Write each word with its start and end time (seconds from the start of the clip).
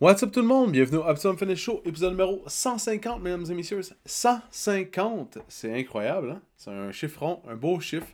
What's 0.00 0.22
up 0.22 0.32
tout 0.32 0.40
le 0.40 0.46
monde? 0.46 0.72
Bienvenue 0.72 0.96
au 0.96 1.04
Optimum 1.04 1.36
Fitness 1.36 1.58
Show, 1.58 1.82
épisode 1.84 2.12
numéro 2.12 2.42
150, 2.46 3.20
mesdames 3.20 3.44
et 3.50 3.52
messieurs. 3.52 3.82
150! 4.06 5.36
C'est 5.46 5.78
incroyable, 5.78 6.30
hein? 6.30 6.42
C'est 6.56 6.70
un 6.70 6.90
chiffron, 6.90 7.42
un 7.46 7.54
beau 7.54 7.78
chiffre. 7.80 8.06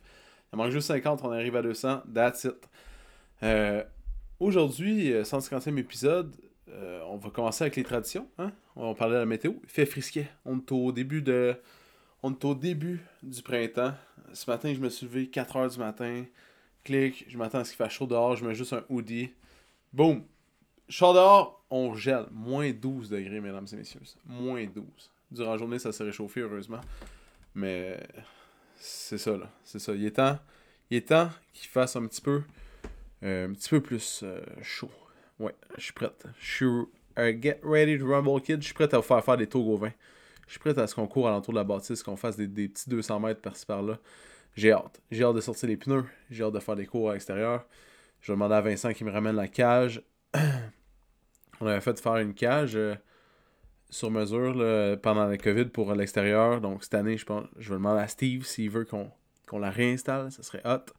Il 0.53 0.57
manque 0.57 0.73
juste 0.73 0.89
50, 0.89 1.21
on 1.23 1.31
arrive 1.31 1.55
à 1.55 1.63
200. 1.63 2.03
That's 2.13 2.43
it. 2.43 2.57
Euh, 3.45 3.85
Aujourd'hui, 4.41 5.13
150e 5.13 5.79
épisode, 5.79 6.35
euh, 6.71 7.03
on 7.07 7.19
va 7.19 7.31
commencer 7.31 7.63
avec 7.63 7.77
les 7.77 7.85
traditions. 7.85 8.27
Hein? 8.39 8.51
On 8.75 8.89
va 8.89 8.95
parler 8.97 9.15
de 9.15 9.21
la 9.21 9.27
météo. 9.27 9.53
Il 9.63 9.69
fait 9.69 9.87
frisquet. 9.87 10.29
On 10.45 10.59
est 10.59 10.73
au 10.73 10.91
début 10.91 11.23
de. 11.23 11.55
On 12.25 12.33
est 12.33 12.45
au 12.45 12.57
début 12.57 13.01
du 13.23 13.43
printemps. 13.43 13.95
Ce 14.33 14.51
matin, 14.51 14.75
je 14.75 14.81
me 14.81 14.89
suis 14.89 15.07
levé 15.07 15.27
4h 15.27 15.73
du 15.73 15.79
matin. 15.79 16.25
Clic, 16.83 17.27
je 17.29 17.39
m'attends 17.39 17.59
à 17.59 17.65
ce 17.65 17.71
qu'il 17.71 17.77
fasse 17.77 17.93
chaud 17.93 18.07
dehors. 18.07 18.35
Je 18.35 18.45
mets 18.45 18.57
juste 18.57 18.73
un 18.73 18.83
hoodie. 18.89 19.31
Boum! 19.93 20.25
Chaud 20.89 21.15
dehors, 21.15 21.56
on 21.71 21.95
gèle. 21.95 22.27
Moins 22.31 22.71
12 22.73 23.11
degrés, 23.11 23.41
mesdames 23.41 23.67
et 23.73 23.77
messieurs. 23.77 24.01
Moins 24.25 24.65
12. 24.67 24.85
Durant 25.31 25.53
la 25.53 25.59
journée, 25.59 25.79
ça 25.79 25.93
s'est 25.93 26.05
réchauffé, 26.05 26.41
heureusement. 26.41 26.81
Mais 27.55 27.99
c'est 28.77 29.19
ça, 29.19 29.37
là. 29.37 29.51
C'est 29.65 29.79
ça. 29.79 29.93
Il 29.95 30.05
est 30.05 30.17
temps, 30.17 30.39
il 30.91 30.99
est 30.99 31.09
temps 31.09 31.31
qu'il 31.53 31.69
fasse 31.69 31.97
un 31.97 32.07
petit 32.07 32.21
peu, 32.21 32.43
euh, 33.23 33.49
un 33.49 33.53
petit 33.53 33.71
peu 33.71 33.81
plus 33.81 34.21
euh, 34.23 34.41
chaud. 34.63 34.91
Ouais, 35.39 35.55
je 35.77 35.85
suis 35.85 35.93
prête. 35.93 36.27
Je 36.39 36.47
suis 36.47 36.67
uh, 37.19 37.43
get 37.43 37.61
ready 37.63 37.99
to 37.99 38.07
rumble, 38.07 38.41
kid. 38.41 38.61
Je 38.61 38.67
suis 38.67 38.75
prête 38.75 38.95
à 38.95 38.99
vous 38.99 39.03
faire 39.03 39.25
faire 39.25 39.37
des 39.37 39.47
tours 39.47 39.67
au 39.69 39.77
vin. 39.77 39.93
Je 40.47 40.53
suis 40.53 40.61
prête 40.61 40.79
à 40.79 40.87
ce 40.87 40.95
qu'on 40.95 41.09
court 41.09 41.29
alentour 41.29 41.53
de 41.53 41.59
la 41.59 41.65
bâtisse, 41.65 42.03
qu'on 42.03 42.17
fasse 42.17 42.37
des, 42.37 42.47
des 42.47 42.69
petits 42.69 42.89
200 42.89 43.21
mètres 43.21 43.41
par-ci 43.41 43.67
par-là. 43.67 43.99
J'ai 44.55 44.73
hâte. 44.73 45.03
J'ai 45.11 45.25
hâte 45.25 45.35
de 45.35 45.41
sortir 45.41 45.69
les 45.69 45.77
pneus. 45.77 46.05
J'ai 46.31 46.45
hâte 46.45 46.55
de 46.55 46.61
faire 46.61 46.77
des 46.77 46.87
cours 46.87 47.11
à 47.11 47.15
l'extérieur. 47.15 47.67
Je 48.21 48.33
vais 48.33 48.37
demander 48.37 48.55
à 48.55 48.61
Vincent 48.61 48.93
qui 48.93 49.05
me 49.05 49.11
ramène 49.11 49.37
la 49.37 49.49
cage. 49.49 50.03
On 51.61 51.67
avait 51.67 51.81
fait 51.81 51.99
faire 52.01 52.17
une 52.17 52.35
cage 52.35 52.77
euh, 52.77 52.95
sur 53.91 54.11
mesure 54.11 54.55
là, 54.55 54.97
pendant 54.97 55.27
la 55.27 55.39
COVID 55.39 55.67
pour 55.67 55.93
l'extérieur. 55.95 56.61
Donc 56.61 56.85
cette 56.85 56.95
année, 56.95 57.17
je 57.17 57.25
pense, 57.25 57.47
je 57.59 57.71
vais 57.71 57.77
demander 57.77 58.01
à 58.01 58.09
Steve 58.09 58.45
s'il 58.45 58.71
veut 58.71 58.85
qu'on 58.85 59.11
la 59.59 59.71
réinstalle. 59.71 60.31
Ça 60.33 60.43
serait 60.43 60.63
hot. 60.65 60.93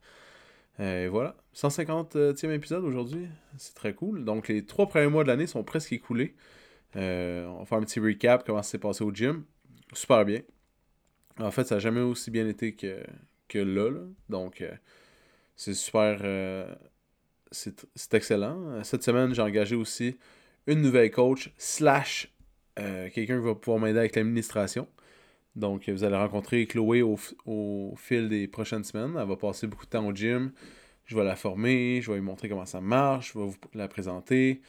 Euh, 0.79 1.05
et 1.05 1.07
voilà. 1.07 1.35
150e 1.55 2.51
épisode 2.51 2.83
aujourd'hui. 2.83 3.27
C'est 3.57 3.75
très 3.75 3.93
cool. 3.93 4.25
Donc 4.25 4.47
les 4.47 4.65
trois 4.65 4.87
premiers 4.87 5.07
mois 5.07 5.23
de 5.23 5.27
l'année 5.29 5.47
sont 5.47 5.63
presque 5.63 5.93
écoulés. 5.93 6.35
Euh, 6.95 7.45
on 7.47 7.59
va 7.59 7.65
faire 7.65 7.77
un 7.77 7.81
petit 7.81 7.99
recap, 7.99 8.45
comment 8.45 8.63
ça 8.63 8.71
s'est 8.71 8.77
passé 8.77 9.03
au 9.03 9.13
gym. 9.13 9.43
Super 9.93 10.25
bien. 10.25 10.41
En 11.39 11.51
fait, 11.51 11.65
ça 11.65 11.75
n'a 11.75 11.79
jamais 11.79 12.01
aussi 12.01 12.31
bien 12.31 12.47
été 12.47 12.73
que, 12.75 13.03
que 13.47 13.59
là, 13.59 13.91
là. 13.91 14.01
Donc, 14.29 14.61
euh, 14.61 14.71
c'est 15.55 15.73
super. 15.73 16.19
euh, 16.23 16.73
c'est 17.51 18.13
excellent. 18.13 18.83
Cette 18.83 19.03
semaine, 19.03 19.33
j'ai 19.33 19.41
engagé 19.41 19.75
aussi 19.75 20.17
une 20.67 20.81
nouvelle 20.81 21.09
coach, 21.11 21.51
slash 21.57 22.31
euh, 22.77 23.09
quelqu'un 23.09 23.39
qui 23.39 23.45
va 23.45 23.55
pouvoir 23.55 23.79
m'aider 23.79 23.99
avec 23.99 24.15
l'administration. 24.15 24.87
Donc, 25.55 25.89
vous 25.89 26.03
allez 26.03 26.15
rencontrer 26.15 26.67
Chloé 26.67 27.01
au, 27.01 27.95
fil 27.97 28.29
des 28.29 28.47
prochaines 28.47 28.83
semaines. 28.83 29.17
Elle 29.19 29.27
va 29.27 29.35
passer 29.35 29.65
beaucoup 29.65 29.85
de 29.85 29.89
temps 29.89 30.05
au 30.05 30.13
gym. 30.13 30.51
Je 31.05 31.15
vais 31.15 31.23
la 31.23 31.35
former, 31.35 32.01
je 32.01 32.11
vais 32.11 32.17
lui 32.17 32.23
montrer 32.23 32.49
comment 32.49 32.65
ça 32.65 32.81
marche, 32.81 33.33
je 33.33 33.39
vais 33.39 33.45
vous 33.45 33.55
la 33.73 33.87
présenter. 33.87 34.61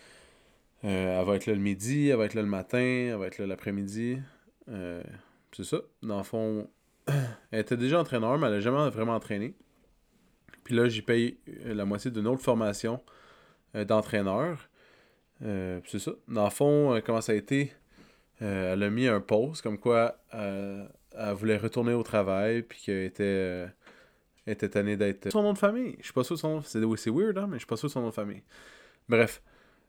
Euh, 0.84 1.20
elle 1.20 1.26
va 1.26 1.34
être 1.34 1.46
là 1.46 1.54
le 1.54 1.60
midi, 1.60 2.08
elle 2.08 2.16
va 2.16 2.24
être 2.24 2.34
là 2.34 2.42
le 2.42 2.48
matin, 2.48 2.78
elle 2.78 3.16
va 3.16 3.26
être 3.26 3.38
là 3.38 3.46
l'après-midi. 3.46 4.18
Euh, 4.68 5.02
c'est 5.52 5.64
ça. 5.64 5.78
Dans 6.02 6.18
le 6.18 6.22
fond, 6.22 6.70
elle 7.50 7.60
était 7.60 7.76
déjà 7.76 8.00
entraîneur, 8.00 8.38
mais 8.38 8.46
elle 8.46 8.54
n'a 8.54 8.60
jamais 8.60 8.88
vraiment 8.88 9.14
entraîné. 9.14 9.54
Puis 10.62 10.76
là, 10.76 10.88
j'y 10.88 11.02
paye 11.02 11.38
la 11.64 11.84
moitié 11.84 12.10
d'une 12.10 12.28
autre 12.28 12.42
formation 12.42 13.02
d'entraîneur. 13.74 14.67
Euh, 15.42 15.80
c'est 15.86 15.98
ça. 15.98 16.12
Dans 16.26 16.44
le 16.44 16.50
fond, 16.50 16.94
euh, 16.94 17.00
comment 17.04 17.20
ça 17.20 17.32
a 17.32 17.34
été 17.34 17.72
Euh, 18.40 18.72
Elle 18.72 18.82
a 18.84 18.90
mis 18.90 19.08
un 19.08 19.20
pause, 19.20 19.60
comme 19.60 19.78
quoi 19.78 20.16
elle 20.32 21.34
voulait 21.34 21.56
retourner 21.56 21.92
au 21.94 22.04
travail, 22.04 22.62
puis 22.62 22.80
qu'elle 22.84 23.04
était, 23.04 23.66
était 24.46 24.68
tannée 24.68 24.96
d'être. 24.96 25.30
Son 25.30 25.42
nom 25.42 25.52
de 25.52 25.58
famille 25.58 25.96
Je 25.98 26.04
suis 26.04 26.12
pas 26.12 26.22
sûr 26.22 26.36
de 26.36 26.40
son 26.40 26.54
nom. 26.56 26.62
C'est 26.62 27.10
weird, 27.10 27.36
hein, 27.38 27.46
mais 27.48 27.54
je 27.54 27.60
suis 27.60 27.66
pas 27.66 27.76
sûr 27.76 27.88
de 27.88 27.92
son 27.92 28.02
nom 28.02 28.10
de 28.10 28.14
famille. 28.14 28.42
Bref. 29.08 29.42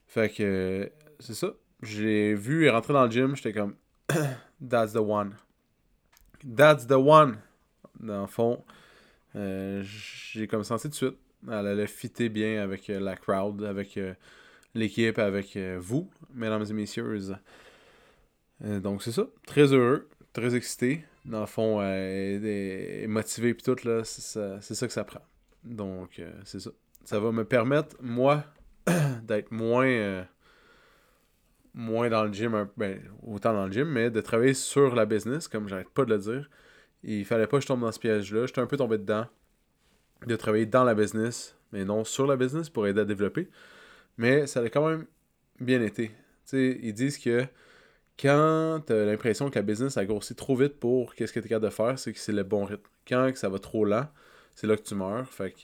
Fait 0.06 0.28
que 0.28 0.90
c'est 1.20 1.34
ça. 1.34 1.52
J'ai 1.82 2.34
vu 2.34 2.64
et 2.64 2.70
rentrer 2.70 2.92
dans 2.92 3.04
le 3.04 3.10
gym, 3.10 3.36
j'étais 3.36 3.52
comme 3.52 3.76
That's 4.68 4.92
the 4.92 4.96
one. 4.96 5.36
That's 6.56 6.86
the 6.86 6.92
one. 6.92 7.38
Dans 8.00 8.22
le 8.22 8.26
fond, 8.26 8.64
j'ai 9.34 10.48
comme 10.48 10.64
senti 10.64 10.84
tout 10.84 10.88
de 10.88 10.94
suite. 10.94 11.18
Elle 11.46 11.66
allait 11.66 11.86
fitter 11.86 12.28
bien 12.28 12.62
avec 12.62 12.88
la 12.88 13.14
crowd, 13.14 13.62
avec 13.62 13.96
l'équipe, 14.74 15.18
avec 15.18 15.56
euh, 15.56 15.78
vous, 15.80 16.10
mesdames 16.34 16.64
et 16.68 16.72
messieurs. 16.72 17.18
Euh, 18.64 18.80
donc 18.80 19.02
c'est 19.02 19.12
ça. 19.12 19.26
Très 19.46 19.72
heureux, 19.72 20.08
très 20.32 20.54
excité. 20.54 21.04
Dans 21.24 21.40
le 21.40 21.46
fond, 21.46 21.80
euh, 21.80 21.84
est- 21.86 23.02
est 23.04 23.06
motivé 23.06 23.52
puis 23.54 23.62
tout, 23.62 23.76
là, 23.86 24.04
c'est 24.04 24.22
ça, 24.22 24.60
ça 24.60 24.86
que 24.86 24.92
ça 24.92 25.04
prend. 25.04 25.22
Donc 25.64 26.20
c'est 26.44 26.60
ça. 26.60 26.70
Ça 27.04 27.18
va 27.20 27.32
me 27.32 27.44
permettre, 27.44 27.96
moi, 28.00 28.44
d'être 29.24 29.50
moins. 29.50 30.26
moins 31.74 32.08
dans 32.10 32.24
le 32.24 32.32
gym, 32.32 32.68
ben, 32.76 33.00
autant 33.22 33.52
dans 33.52 33.66
le 33.66 33.72
gym, 33.72 33.88
mais 33.88 34.10
de 34.10 34.20
travailler 34.20 34.54
sur 34.54 34.94
la 34.94 35.06
business, 35.06 35.46
comme 35.48 35.68
j'arrête 35.68 35.88
pas 35.90 36.04
de 36.04 36.12
le 36.14 36.18
dire. 36.18 36.50
Il 37.04 37.24
fallait 37.24 37.46
pas 37.46 37.58
que 37.58 37.62
je 37.62 37.68
tombe 37.68 37.80
dans 37.80 37.92
ce 37.92 37.98
piège-là. 38.00 38.46
J'étais 38.46 38.60
un 38.60 38.66
peu 38.66 38.76
tombé 38.76 38.98
dedans. 38.98 39.26
De 40.26 40.36
travailler 40.36 40.66
dans 40.66 40.84
la 40.84 40.94
business, 40.94 41.56
mais 41.72 41.84
non 41.84 42.04
sur 42.04 42.26
la 42.26 42.36
business 42.36 42.68
pour 42.68 42.86
aider 42.86 43.00
à 43.00 43.04
développer. 43.04 43.48
Mais 44.18 44.46
ça 44.46 44.60
a 44.60 44.68
quand 44.68 44.86
même 44.88 45.06
bien 45.60 45.82
été. 45.82 46.10
Ils 46.52 46.94
disent 46.94 47.18
que 47.18 47.46
quand 48.18 48.82
tu 48.86 48.92
as 48.92 49.04
l'impression 49.04 49.50
que 49.50 49.58
la 49.58 49.62
business 49.62 49.96
a 49.96 50.04
grossi 50.04 50.34
trop 50.34 50.54
vite 50.54 50.78
pour 50.78 51.14
qu'est-ce 51.14 51.32
que 51.32 51.40
tu 51.40 51.46
es 51.46 51.48
capable 51.48 51.66
de 51.66 51.70
faire, 51.70 51.98
c'est 51.98 52.12
que 52.12 52.18
c'est 52.18 52.32
le 52.32 52.42
bon 52.42 52.64
rythme. 52.64 52.88
Quand 53.08 53.30
ça 53.34 53.48
va 53.48 53.58
trop 53.58 53.84
lent, 53.84 54.06
c'est 54.54 54.66
là 54.66 54.76
que 54.76 54.82
tu 54.82 54.94
meurs. 54.94 55.28
Fait 55.28 55.52
que 55.52 55.58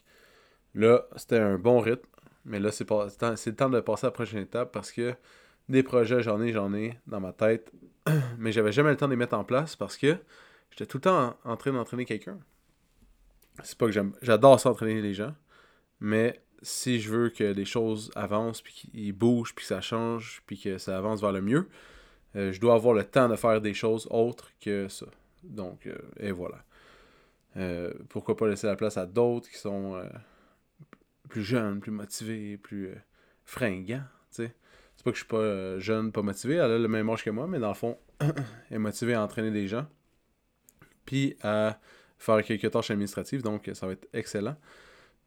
là, 0.75 1.07
c'était 1.17 1.39
un 1.39 1.59
bon 1.59 1.81
rythme. 1.81 2.07
Mais 2.45 2.61
là, 2.61 2.71
c'est 2.71 2.87
c'est 3.37 3.51
le 3.51 3.57
temps 3.57 3.69
de 3.69 3.81
passer 3.81 4.07
à 4.07 4.09
la 4.09 4.13
prochaine 4.13 4.41
étape 4.41 4.73
parce 4.73 4.93
que 4.93 5.15
des 5.69 5.83
projets, 5.83 6.23
j'en 6.23 6.41
ai, 6.41 6.53
j'en 6.53 6.73
ai 6.73 6.99
dans 7.07 7.21
ma 7.21 7.33
tête. 7.33 7.73
Mais 8.39 8.53
j'avais 8.53 8.73
jamais 8.73 8.91
le 8.91 8.97
temps 8.97 9.07
de 9.07 9.13
les 9.13 9.17
mettre 9.17 9.37
en 9.37 9.45
place 9.45 9.77
parce 9.77 9.97
que 9.97 10.17
j'étais 10.71 10.87
tout 10.87 10.99
le 10.99 11.03
temps 11.03 11.37
en, 11.45 11.53
en 11.53 11.57
train 11.57 11.73
d'entraîner 11.73 12.05
quelqu'un. 12.05 12.39
C'est 13.63 13.77
pas 13.77 13.87
que 13.87 13.93
j'aime. 13.93 14.13
J'adore 14.23 14.61
ça 14.61 14.71
entraîner 14.71 15.01
les 15.01 15.15
gens. 15.15 15.35
Mais 16.01 16.41
si 16.63 17.01
je 17.01 17.11
veux 17.11 17.29
que 17.31 17.45
les 17.45 17.65
choses 17.65 18.11
avancent, 18.15 18.63
puis 18.63 18.73
qu'ils 18.73 19.13
bougent, 19.13 19.55
puis 19.55 19.65
que 19.65 19.69
ça 19.69 19.81
change, 19.81 20.43
puis 20.47 20.59
que 20.59 20.79
ça 20.79 20.97
avance 20.97 21.21
vers 21.21 21.33
le 21.33 21.43
mieux, 21.43 21.69
euh, 22.37 22.53
je 22.53 22.61
dois 22.61 22.75
avoir 22.75 22.95
le 22.95 23.05
temps 23.05 23.29
de 23.29 23.37
faire 23.37 23.61
des 23.61 23.75
choses 23.75 24.07
autres 24.11 24.51
que 24.61 24.89
ça. 24.89 25.07
Donc, 25.43 25.87
euh, 25.87 25.97
et 26.19 26.33
voilà. 26.33 26.65
Euh, 27.57 27.93
pourquoi 28.09 28.37
pas 28.37 28.49
laisser 28.49 28.67
la 28.67 28.77
place 28.77 28.97
à 28.97 29.07
d'autres 29.07 29.49
qui 29.49 29.57
sont 29.59 30.03
plus 31.29 31.43
jeunes, 31.43 31.81
plus 31.81 31.93
motivés, 31.93 32.59
plus 32.59 32.91
fringants, 33.45 34.05
tu 34.31 34.45
sais. 34.45 34.55
C'est 34.97 35.05
pas 35.05 35.11
que 35.11 35.17
je 35.17 35.23
suis 35.23 35.29
pas 35.29 35.79
jeune, 35.79 36.11
pas 36.11 36.23
motivé, 36.23 36.55
elle 36.55 36.71
a 36.71 36.79
le 36.79 36.89
même 36.89 37.09
âge 37.11 37.23
que 37.23 37.31
moi, 37.31 37.47
mais 37.47 37.59
dans 37.59 37.69
le 37.69 37.75
fond, 37.75 37.99
elle 38.21 38.35
est 38.71 38.79
motivée 38.79 39.15
à 39.15 39.23
entraîner 39.23 39.51
des 39.51 39.69
gens, 39.69 39.87
puis 41.05 41.37
à 41.43 41.79
faire 42.19 42.43
quelques 42.43 42.71
tâches 42.71 42.91
administratives, 42.91 43.43
donc 43.43 43.71
ça 43.75 43.87
va 43.87 43.93
être 43.93 44.09
excellent. 44.13 44.57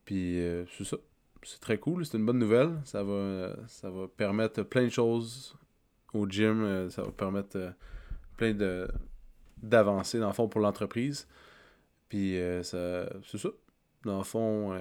Puis 0.06 0.40
c'est 0.78 0.86
ça. 0.86 0.98
C'est 1.44 1.62
très 1.62 1.78
cool, 1.78 2.06
c'est 2.06 2.18
une 2.18 2.26
bonne 2.26 2.40
nouvelle. 2.40 2.80
Ça 2.84 3.04
va, 3.04 3.56
ça 3.68 3.90
va 3.90 4.08
permettre 4.08 4.64
plein 4.64 4.84
de 4.86 4.90
choses 4.90 5.56
au 6.14 6.28
gym. 6.28 6.64
euh, 6.64 6.90
ça 6.90 7.04
va 7.04 7.12
permettre 7.12 7.58
euh, 7.58 7.72
plein 8.38 8.54
de 8.54 8.88
d'avancer, 9.62 10.20
dans 10.20 10.28
le 10.28 10.34
fond, 10.34 10.48
pour 10.48 10.62
l'entreprise. 10.62 11.28
Puis 12.10 12.38
euh, 12.38 12.64
c'est 12.64 13.38
ça. 13.38 13.50
Dans 14.04 14.18
le 14.18 14.24
fond, 14.24 14.74
euh, 14.74 14.80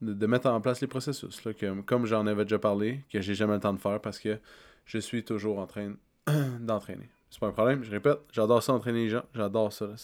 de, 0.00 0.26
mettre 0.26 0.48
en 0.48 0.60
place 0.60 0.80
les 0.80 0.86
processus. 0.86 1.44
Là, 1.44 1.52
que, 1.52 1.80
comme 1.82 2.06
j'en 2.06 2.26
avais 2.26 2.44
déjà 2.44 2.58
parlé, 2.58 3.04
que 3.10 3.20
j'ai 3.20 3.34
jamais 3.34 3.54
le 3.54 3.60
temps 3.60 3.72
de 3.72 3.78
faire 3.78 4.00
parce 4.00 4.18
que 4.18 4.38
je 4.84 4.98
suis 4.98 5.24
toujours 5.24 5.58
en 5.58 5.66
train 5.66 5.94
d'entraîner. 6.60 7.08
C'est 7.30 7.40
pas 7.40 7.48
un 7.48 7.52
problème, 7.52 7.82
je 7.82 7.90
répète, 7.90 8.18
j'adore 8.32 8.62
ça 8.62 8.72
entraîner 8.72 9.04
les 9.04 9.08
gens. 9.10 9.24
J'adore 9.34 9.72
ça. 9.72 9.94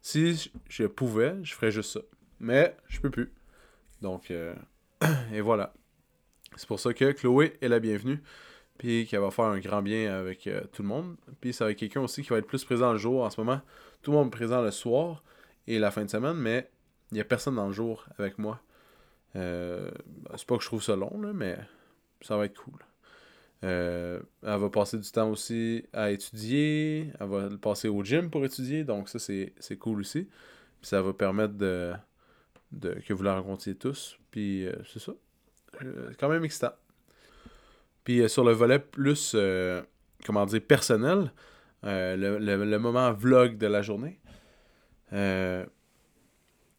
si 0.00 0.50
je 0.68 0.86
pouvais, 0.86 1.36
je 1.42 1.54
ferais 1.54 1.70
juste 1.70 1.92
ça. 1.92 2.00
Mais 2.40 2.76
je 2.88 3.00
peux 3.00 3.10
plus. 3.10 3.32
Donc, 4.00 4.30
euh, 4.30 4.54
et 5.32 5.40
voilà. 5.40 5.72
C'est 6.56 6.66
pour 6.66 6.80
ça 6.80 6.92
que 6.92 7.12
Chloé 7.12 7.56
est 7.60 7.68
la 7.68 7.78
bienvenue. 7.78 8.20
puis 8.78 9.06
qui 9.06 9.16
va 9.16 9.30
faire 9.30 9.46
un 9.46 9.58
grand 9.58 9.82
bien 9.82 10.12
avec 10.14 10.46
euh, 10.46 10.62
tout 10.72 10.82
le 10.82 10.88
monde. 10.88 11.16
Puis 11.40 11.52
ça 11.52 11.64
va 11.64 11.72
être 11.72 11.78
quelqu'un 11.78 12.00
aussi 12.00 12.22
qui 12.22 12.28
va 12.30 12.38
être 12.38 12.46
plus 12.46 12.64
présent 12.64 12.92
le 12.92 12.98
jour. 12.98 13.22
En 13.24 13.30
ce 13.30 13.40
moment, 13.40 13.60
tout 14.02 14.12
le 14.12 14.18
monde 14.18 14.28
est 14.28 14.30
présent 14.30 14.62
le 14.62 14.70
soir 14.70 15.22
et 15.66 15.78
la 15.78 15.90
fin 15.90 16.04
de 16.04 16.10
semaine, 16.10 16.36
mais 16.36 16.70
il 17.10 17.14
n'y 17.14 17.20
a 17.20 17.24
personne 17.24 17.56
dans 17.56 17.66
le 17.66 17.72
jour 17.72 18.06
avec 18.18 18.38
moi. 18.38 18.60
Euh, 19.36 19.90
c'est 20.36 20.46
pas 20.46 20.56
que 20.56 20.62
je 20.62 20.68
trouve 20.68 20.82
ça 20.82 20.96
long, 20.96 21.12
mais 21.34 21.58
ça 22.22 22.36
va 22.36 22.46
être 22.46 22.60
cool. 22.62 22.78
Euh, 23.64 24.20
elle 24.42 24.58
va 24.58 24.70
passer 24.70 24.98
du 24.98 25.10
temps 25.10 25.30
aussi 25.30 25.84
à 25.92 26.10
étudier. 26.10 27.12
Elle 27.20 27.28
va 27.28 27.48
passer 27.60 27.88
au 27.88 28.02
gym 28.04 28.30
pour 28.30 28.44
étudier. 28.44 28.84
Donc 28.84 29.08
ça, 29.08 29.18
c'est 29.18 29.76
cool 29.78 30.00
aussi. 30.00 30.24
Puis 30.80 30.88
ça 30.88 31.02
va 31.02 31.12
permettre 31.12 31.54
de, 31.54 31.92
de 32.72 32.94
que 33.06 33.12
vous 33.12 33.22
la 33.22 33.34
rencontriez 33.34 33.76
tous. 33.76 34.17
Puis 34.30 34.66
euh, 34.66 34.72
c'est 34.84 34.98
ça. 34.98 35.12
C'est 35.80 36.16
quand 36.18 36.28
même 36.28 36.44
excitant. 36.44 36.72
Puis 38.04 38.28
sur 38.28 38.44
le 38.44 38.52
volet 38.52 38.78
plus, 38.78 39.36
comment 40.24 40.46
dire, 40.46 40.62
personnel, 40.62 41.32
le, 41.82 42.76
moment 42.78 43.12
vlog 43.12 43.58
de 43.58 43.66
la 43.66 43.82
journée. 43.82 44.18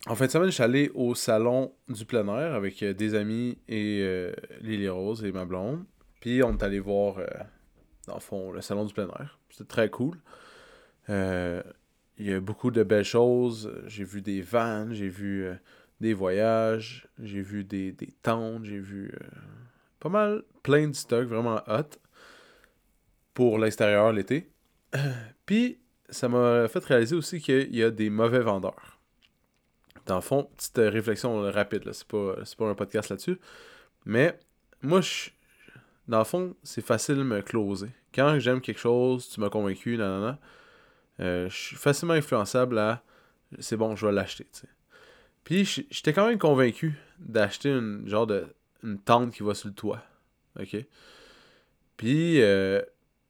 En 0.08 0.16
fin 0.16 0.28
de 0.28 0.32
semaine, 0.32 0.48
je 0.48 0.54
suis 0.54 0.64
allé 0.64 0.90
au 0.96 1.14
salon 1.14 1.74
du 1.90 2.06
plein 2.06 2.26
air 2.28 2.56
avec 2.56 2.82
euh, 2.84 2.94
des 2.94 3.16
amis 3.16 3.58
et 3.68 4.00
euh, 4.02 4.32
Lily 4.62 4.88
Rose 4.88 5.26
et 5.26 5.32
ma 5.34 5.44
blonde. 5.44 5.84
Puis 6.22 6.42
on 6.42 6.54
est 6.54 6.64
allé 6.64 6.80
voir, 6.80 7.18
euh, 7.18 7.28
dans 8.08 8.14
le 8.14 8.22
fond, 8.22 8.52
le 8.52 8.62
salon 8.62 8.86
du 8.86 8.94
plein 8.94 9.08
air. 9.20 9.40
C'était 9.50 9.66
très 9.66 9.90
cool. 9.90 10.18
Il 11.10 12.26
y 12.26 12.34
a 12.34 12.40
beaucoup 12.40 12.72
de 12.72 12.84
belles 12.84 13.04
choses. 13.04 13.72
J'ai 13.88 14.04
vu 14.04 14.22
des 14.22 14.42
vannes, 14.42 14.94
j'ai 14.94 15.10
vu 15.10 15.50
des 16.00 16.14
voyages, 16.14 17.08
j'ai 17.22 17.42
vu 17.42 17.64
des, 17.64 17.92
des 17.92 18.14
tentes, 18.22 18.66
j'ai 18.66 18.80
vu 18.80 19.14
pas 20.00 20.10
mal, 20.10 20.44
plein 20.64 20.88
de 20.88 20.96
stocks, 20.96 21.28
vraiment 21.28 21.62
hot 21.68 21.98
pour 23.34 23.60
l'extérieur 23.60 24.12
l'été. 24.14 24.50
Puis 25.46 25.80
ça 26.10 26.30
m'a 26.30 26.68
fait 26.68 26.84
réaliser 26.84 27.16
aussi 27.16 27.42
qu'il 27.42 27.76
y 27.76 27.84
a 27.84 27.92
des 27.92 28.10
mauvais 28.10 28.40
vendeurs 28.40 29.00
dans 30.10 30.16
le 30.16 30.22
fond, 30.22 30.50
petite 30.58 30.78
réflexion 30.78 31.40
rapide, 31.52 31.86
là, 31.86 31.94
c'est 31.94 32.08
pas, 32.08 32.36
pas 32.58 32.66
un 32.66 32.74
podcast 32.74 33.10
là-dessus. 33.10 33.40
Mais 34.06 34.38
moi, 34.82 35.02
je, 35.02 35.30
dans 36.08 36.18
le 36.18 36.24
fond, 36.24 36.56
c'est 36.64 36.84
facile 36.84 37.18
de 37.18 37.24
me 37.24 37.42
closer. 37.42 37.90
Quand 38.14 38.40
j'aime 38.40 38.60
quelque 38.60 38.80
chose, 38.80 39.30
tu 39.30 39.40
m'as 39.40 39.50
convaincu, 39.50 39.98
nanana, 39.98 40.40
euh, 41.20 41.48
je 41.50 41.56
suis 41.56 41.76
facilement 41.76 42.16
influençable 42.16 42.78
à 42.80 43.04
c'est 43.60 43.78
bon, 43.78 43.96
je 43.96 44.06
vais 44.06 44.12
l'acheter. 44.12 44.48
Puis 45.44 45.66
j'étais 45.90 46.14
quand 46.14 46.28
même 46.28 46.38
convaincu 46.38 46.98
d'acheter 47.20 47.70
une 47.70 48.08
genre 48.08 48.28
de 48.28 48.48
une 48.84 49.00
tente 49.00 49.34
qui 49.34 49.44
va 49.44 49.54
sur 49.54 49.68
le 49.70 49.74
toit. 49.74 50.02
OK? 50.60 50.78
Puis 51.98 52.42
euh, 52.42 52.82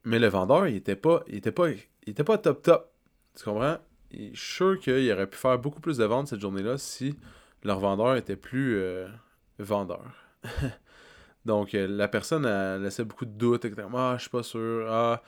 mais 0.04 0.20
le 0.20 0.28
vendeur, 0.28 0.68
il 0.68 0.76
était 0.76 0.96
pas 0.96 1.24
il 1.28 1.36
était 1.36 1.52
pas 1.52 1.70
il 1.70 1.80
était 2.08 2.24
pas 2.24 2.38
top 2.38 2.62
top. 2.62 2.92
Tu 3.38 3.44
comprends? 3.44 3.78
je 4.12 4.40
suis 4.40 4.56
sûr 4.56 4.80
qu'il 4.80 5.12
aurait 5.12 5.28
pu 5.28 5.38
faire 5.38 5.60
beaucoup 5.60 5.82
plus 5.82 5.98
de 5.98 6.06
ventes 6.06 6.30
cette 6.30 6.42
journée-là 6.42 6.78
si 6.78 7.16
leur 7.64 7.80
vendeur 7.80 8.16
était 8.16 8.36
plus 8.36 8.78
euh, 8.78 9.08
vendeur. 9.60 10.06
Donc, 11.46 11.74
euh, 11.74 11.88
la 11.88 12.08
personne 12.08 12.46
a 12.46 12.78
laissé 12.78 13.04
beaucoup 13.04 13.26
de 13.26 13.32
doutes. 13.32 13.66
Ah, 13.94 14.14
je 14.18 14.22
suis 14.22 14.30
pas 14.30 14.44
sûr. 14.44 14.88
Ah, 14.90 15.22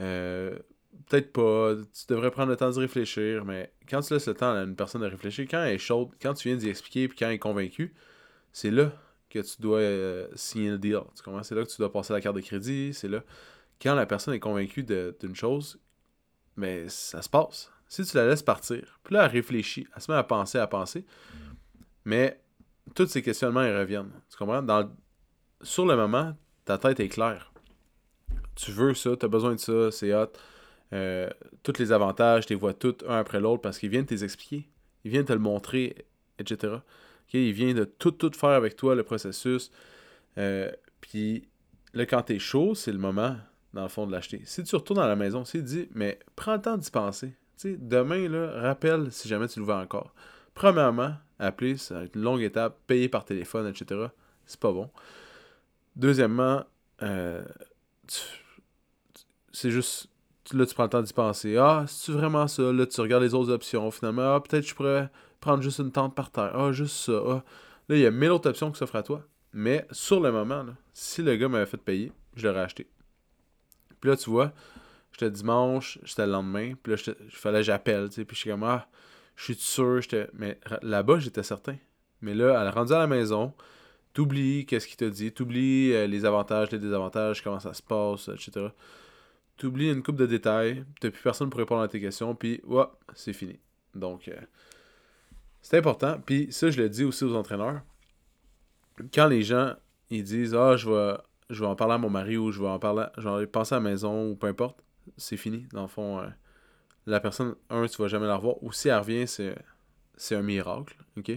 euh, 0.00 0.58
peut-être 1.06 1.32
pas. 1.32 1.74
Tu 1.76 2.06
devrais 2.08 2.30
prendre 2.30 2.50
le 2.50 2.56
temps 2.56 2.70
de 2.70 2.78
réfléchir. 2.78 3.44
Mais 3.44 3.72
quand 3.88 4.00
tu 4.00 4.14
laisses 4.14 4.28
le 4.28 4.34
temps 4.34 4.52
à 4.52 4.62
une 4.62 4.76
personne 4.76 5.02
de 5.02 5.06
réfléchir, 5.06 5.46
quand 5.50 5.62
elle 5.62 5.74
est 5.74 5.78
chaude, 5.78 6.10
quand 6.20 6.34
tu 6.34 6.48
viens 6.48 6.56
d'y 6.56 6.68
expliquer, 6.68 7.08
puis 7.08 7.18
quand 7.18 7.26
elle 7.26 7.34
est 7.34 7.38
convaincue, 7.38 7.94
c'est 8.52 8.70
là 8.70 8.92
que 9.30 9.40
tu 9.40 9.60
dois 9.60 9.80
signer 10.34 10.70
le 10.70 10.78
deal. 10.78 11.00
Tu 11.16 11.22
comprends? 11.22 11.42
C'est 11.42 11.54
là 11.54 11.64
que 11.64 11.70
tu 11.70 11.78
dois 11.78 11.92
passer 11.92 12.12
la 12.12 12.20
carte 12.20 12.36
de 12.36 12.40
crédit. 12.40 12.94
C'est 12.94 13.08
là. 13.08 13.22
Quand 13.80 13.94
la 13.94 14.06
personne 14.06 14.34
est 14.34 14.40
convaincue 14.40 14.82
d'une 14.82 15.36
chose, 15.36 15.78
mais 16.56 16.88
ça 16.88 17.22
se 17.22 17.28
passe 17.28 17.70
si 17.88 18.04
tu 18.04 18.16
la 18.16 18.26
laisses 18.26 18.42
partir, 18.42 19.00
puis 19.02 19.14
là, 19.14 19.24
elle 19.24 19.30
réfléchit, 19.30 19.86
elle 19.94 20.02
se 20.02 20.12
met 20.12 20.16
à 20.16 20.22
penser, 20.22 20.58
à 20.58 20.66
penser, 20.66 21.06
mais 22.04 22.40
tous 22.94 23.06
ces 23.06 23.22
questionnements, 23.22 23.62
ils 23.62 23.76
reviennent. 23.76 24.12
Tu 24.30 24.36
comprends? 24.36 24.62
Dans 24.62 24.90
Sur 25.62 25.86
le 25.86 25.96
moment, 25.96 26.36
ta 26.64 26.78
tête 26.78 27.00
est 27.00 27.08
claire. 27.08 27.52
Tu 28.54 28.72
veux 28.72 28.94
ça, 28.94 29.16
tu 29.16 29.24
as 29.24 29.28
besoin 29.28 29.54
de 29.54 29.60
ça, 29.60 29.90
c'est 29.90 30.14
hot. 30.14 30.32
Euh, 30.92 31.28
tous 31.62 31.78
les 31.78 31.92
avantages, 31.92 32.46
tu 32.46 32.54
les 32.54 32.58
vois 32.58 32.74
tous 32.74 32.96
un 33.06 33.18
après 33.18 33.40
l'autre 33.40 33.62
parce 33.62 33.78
qu'ils 33.78 33.90
viennent 33.90 34.06
te 34.06 34.14
les 34.14 34.24
expliquer. 34.24 34.68
Ils 35.04 35.10
viennent 35.10 35.24
te 35.24 35.32
le 35.32 35.38
montrer, 35.38 36.06
etc. 36.38 36.74
Okay? 37.28 37.48
Ils 37.48 37.52
viennent 37.52 37.76
de 37.76 37.84
tout, 37.84 38.10
tout 38.12 38.30
faire 38.34 38.50
avec 38.50 38.76
toi, 38.76 38.94
le 38.94 39.02
processus. 39.02 39.70
Euh, 40.38 40.70
puis 41.00 41.48
là, 41.94 42.06
quand 42.06 42.22
tu 42.22 42.34
es 42.34 42.38
chaud, 42.38 42.74
c'est 42.74 42.92
le 42.92 42.98
moment, 42.98 43.36
dans 43.74 43.82
le 43.82 43.88
fond, 43.88 44.06
de 44.06 44.12
l'acheter. 44.12 44.42
Si 44.44 44.62
tu 44.64 44.76
retournes 44.76 45.00
à 45.00 45.08
la 45.08 45.16
maison, 45.16 45.44
c'est 45.44 45.62
dit, 45.62 45.88
mais 45.94 46.18
prends 46.36 46.54
le 46.54 46.62
temps 46.62 46.76
d'y 46.76 46.90
penser 46.90 47.32
demain, 47.66 48.28
là, 48.28 48.60
rappelle 48.60 49.10
si 49.12 49.28
jamais 49.28 49.48
tu 49.48 49.60
le 49.60 49.66
veux 49.66 49.74
encore. 49.74 50.14
Premièrement, 50.54 51.14
appeler, 51.38 51.76
ça 51.76 51.94
va 51.94 52.04
être 52.04 52.16
une 52.16 52.22
longue 52.22 52.42
étape, 52.42 52.78
payer 52.86 53.08
par 53.08 53.24
téléphone, 53.24 53.66
etc. 53.66 54.06
C'est 54.46 54.60
pas 54.60 54.72
bon. 54.72 54.90
Deuxièmement, 55.96 56.64
euh, 57.02 57.44
c'est 59.52 59.70
juste. 59.70 60.08
Là, 60.52 60.66
tu 60.66 60.74
prends 60.74 60.84
le 60.84 60.90
temps 60.90 61.02
d'y 61.02 61.12
penser. 61.12 61.56
Ah, 61.56 61.84
c'est 61.88 62.12
vraiment 62.12 62.46
ça? 62.48 62.72
Là, 62.72 62.86
tu 62.86 63.00
regardes 63.00 63.22
les 63.22 63.34
autres 63.34 63.52
options. 63.52 63.90
Finalement, 63.90 64.34
ah, 64.34 64.40
peut-être 64.40 64.66
je 64.66 64.74
pourrais 64.74 65.10
prendre 65.40 65.62
juste 65.62 65.78
une 65.78 65.92
tente 65.92 66.14
par 66.14 66.30
terre. 66.30 66.52
Ah, 66.54 66.72
juste 66.72 66.96
ça. 66.96 67.20
Ah. 67.26 67.44
Là, 67.88 67.96
il 67.96 68.00
y 68.00 68.06
a 68.06 68.10
mille 68.10 68.30
autres 68.30 68.48
options 68.48 68.70
qui 68.70 68.78
s'offrent 68.78 68.96
à 68.96 69.02
toi. 69.02 69.22
Mais 69.52 69.86
sur 69.90 70.20
le 70.20 70.32
moment, 70.32 70.64
si 70.92 71.22
le 71.22 71.36
gars 71.36 71.48
m'avait 71.48 71.66
fait 71.66 71.78
payer, 71.78 72.12
je 72.36 72.46
l'aurais 72.48 72.60
acheté. 72.60 72.86
Puis 74.00 74.10
là, 74.10 74.16
tu 74.16 74.30
vois, 74.30 74.52
J'étais 75.18 75.32
dimanche, 75.32 75.98
j'étais 76.04 76.26
le 76.26 76.32
lendemain, 76.32 76.74
puis 76.80 76.94
là, 76.94 77.12
il 77.24 77.30
fallait 77.34 77.58
que 77.58 77.64
j'appelle, 77.64 78.08
puis 78.08 78.24
je 78.30 78.34
suis 78.36 78.50
comme, 78.50 78.62
ah, 78.62 78.88
je 79.34 79.44
suis 79.44 79.54
sûr, 79.56 80.00
j'étais. 80.00 80.28
Mais 80.32 80.60
là-bas, 80.80 81.18
j'étais 81.18 81.42
certain. 81.42 81.76
Mais 82.20 82.34
là, 82.34 82.60
elle 82.60 82.68
est 82.68 82.70
rendue 82.70 82.92
à 82.92 82.98
la 82.98 83.08
maison, 83.08 83.52
t'oublies 84.12 84.64
qu'est-ce 84.64 84.86
qu'il 84.86 84.96
t'a 84.96 85.10
dit, 85.10 85.32
t'oublies 85.32 85.92
euh, 85.92 86.06
les 86.06 86.24
avantages, 86.24 86.70
les 86.70 86.78
désavantages, 86.78 87.42
comment 87.42 87.58
ça 87.58 87.74
se 87.74 87.82
passe, 87.82 88.28
etc. 88.28 88.68
T'oublies 89.58 89.90
une 89.90 90.02
coupe 90.02 90.16
de 90.16 90.26
détails, 90.26 90.84
t'as 91.00 91.10
plus 91.10 91.22
personne 91.22 91.50
pour 91.50 91.58
répondre 91.58 91.82
à 91.82 91.88
tes 91.88 92.00
questions, 92.00 92.34
puis, 92.34 92.60
ouais, 92.64 92.86
c'est 93.14 93.32
fini. 93.32 93.58
Donc, 93.94 94.28
euh, 94.28 94.40
c'est 95.60 95.76
important. 95.76 96.20
Puis 96.24 96.48
ça, 96.50 96.70
je 96.70 96.80
le 96.80 96.88
dis 96.88 97.04
aussi 97.04 97.24
aux 97.24 97.34
entraîneurs. 97.34 97.82
Quand 99.12 99.26
les 99.26 99.42
gens, 99.42 99.74
ils 100.10 100.24
disent, 100.24 100.54
ah, 100.54 100.76
je 100.76 100.88
vais, 100.88 101.16
je 101.50 101.64
en 101.64 101.76
parler 101.76 101.94
à 101.94 101.98
mon 101.98 102.10
mari 102.10 102.36
ou 102.36 102.52
je 102.52 102.60
vais 102.60 102.68
en 102.68 102.78
parler, 102.78 103.06
vais 103.18 103.46
penser 103.46 103.74
à 103.74 103.78
la 103.78 103.84
maison 103.84 104.30
ou 104.30 104.36
peu 104.36 104.46
importe 104.46 104.82
c'est 105.16 105.36
fini. 105.36 105.66
Dans 105.72 105.82
le 105.82 105.88
fond, 105.88 106.20
euh, 106.20 106.28
la 107.06 107.20
personne, 107.20 107.54
un, 107.70 107.86
tu 107.86 108.00
vas 108.00 108.08
jamais 108.08 108.26
la 108.26 108.36
revoir. 108.36 108.62
Ou 108.62 108.72
si 108.72 108.88
elle 108.88 108.98
revient, 108.98 109.26
c'est, 109.26 109.56
c'est 110.16 110.36
un 110.36 110.42
miracle. 110.42 110.96
OK? 111.16 111.32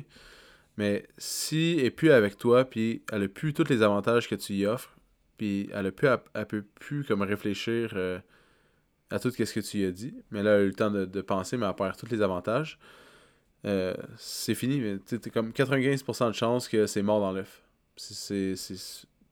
Mais 0.77 1.07
si 1.17 1.75
elle 1.77 1.83
n'est 1.83 1.91
plus 1.91 2.11
avec 2.11 2.37
toi, 2.37 2.65
puis 2.65 3.03
elle 3.11 3.23
a 3.23 3.27
plus 3.27 3.53
tous 3.53 3.67
les 3.69 3.81
avantages 3.81 4.27
que 4.27 4.35
tu 4.35 4.53
y 4.53 4.65
offres, 4.65 4.95
puis 5.41 5.67
elle 5.73 5.87
a 5.87 5.91
plus, 5.91 6.07
elle, 6.35 6.45
peut 6.45 6.61
plus 6.61 7.03
comme 7.03 7.23
réfléchir 7.23 7.93
euh, 7.95 8.19
à 9.09 9.17
tout 9.17 9.31
ce 9.31 9.37
que 9.37 9.59
tu 9.59 9.83
as 9.87 9.91
dit, 9.91 10.13
mais 10.29 10.43
là, 10.43 10.51
elle 10.51 10.59
a 10.59 10.63
eu 10.65 10.67
le 10.67 10.73
temps 10.73 10.91
de, 10.91 11.21
penser, 11.21 11.57
mais 11.57 11.65
elle 11.65 11.73
perd 11.73 11.97
tous 11.97 12.11
les 12.11 12.21
avantages, 12.21 12.77
euh, 13.65 13.95
c'est 14.17 14.53
fini. 14.53 14.99
Tu 14.99 15.19
comme 15.31 15.49
95% 15.49 16.27
de 16.27 16.33
chance 16.33 16.67
que 16.67 16.85
c'est 16.85 17.01
mort 17.01 17.19
dans 17.19 17.31
l'œuf. 17.31 17.63
C'est, 17.95 18.53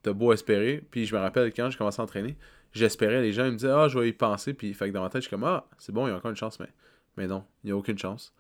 t'as 0.02 0.14
beau 0.14 0.34
espérer. 0.34 0.84
Puis 0.90 1.06
je 1.06 1.16
me 1.16 1.22
rappelle 1.22 1.54
quand 1.54 1.70
je 1.70 1.78
commençais 1.78 2.02
à 2.02 2.06
entraîner, 2.06 2.36
j'espérais, 2.72 3.22
les 3.22 3.32
gens 3.32 3.46
ils 3.46 3.52
me 3.52 3.58
disaient 3.58 3.70
Ah, 3.72 3.88
je 3.88 4.00
vais 4.00 4.10
y 4.10 4.14
penser, 4.14 4.56
puis 4.56 4.74
fait 4.74 4.88
que 4.88 4.94
dans 4.96 5.04
ma 5.04 5.10
tête, 5.10 5.22
je 5.22 5.28
suis 5.28 5.30
comme 5.30 5.44
Ah, 5.44 5.68
c'est 5.78 5.92
bon, 5.92 6.08
il 6.08 6.10
y 6.10 6.14
a 6.14 6.16
encore 6.16 6.32
une 6.32 6.38
chance, 6.38 6.60
mais, 6.60 6.70
mais 7.18 7.28
non, 7.28 7.44
il 7.64 7.68
n'y 7.68 7.72
a 7.72 7.78
aucune 7.78 8.00
chance. 8.00 8.34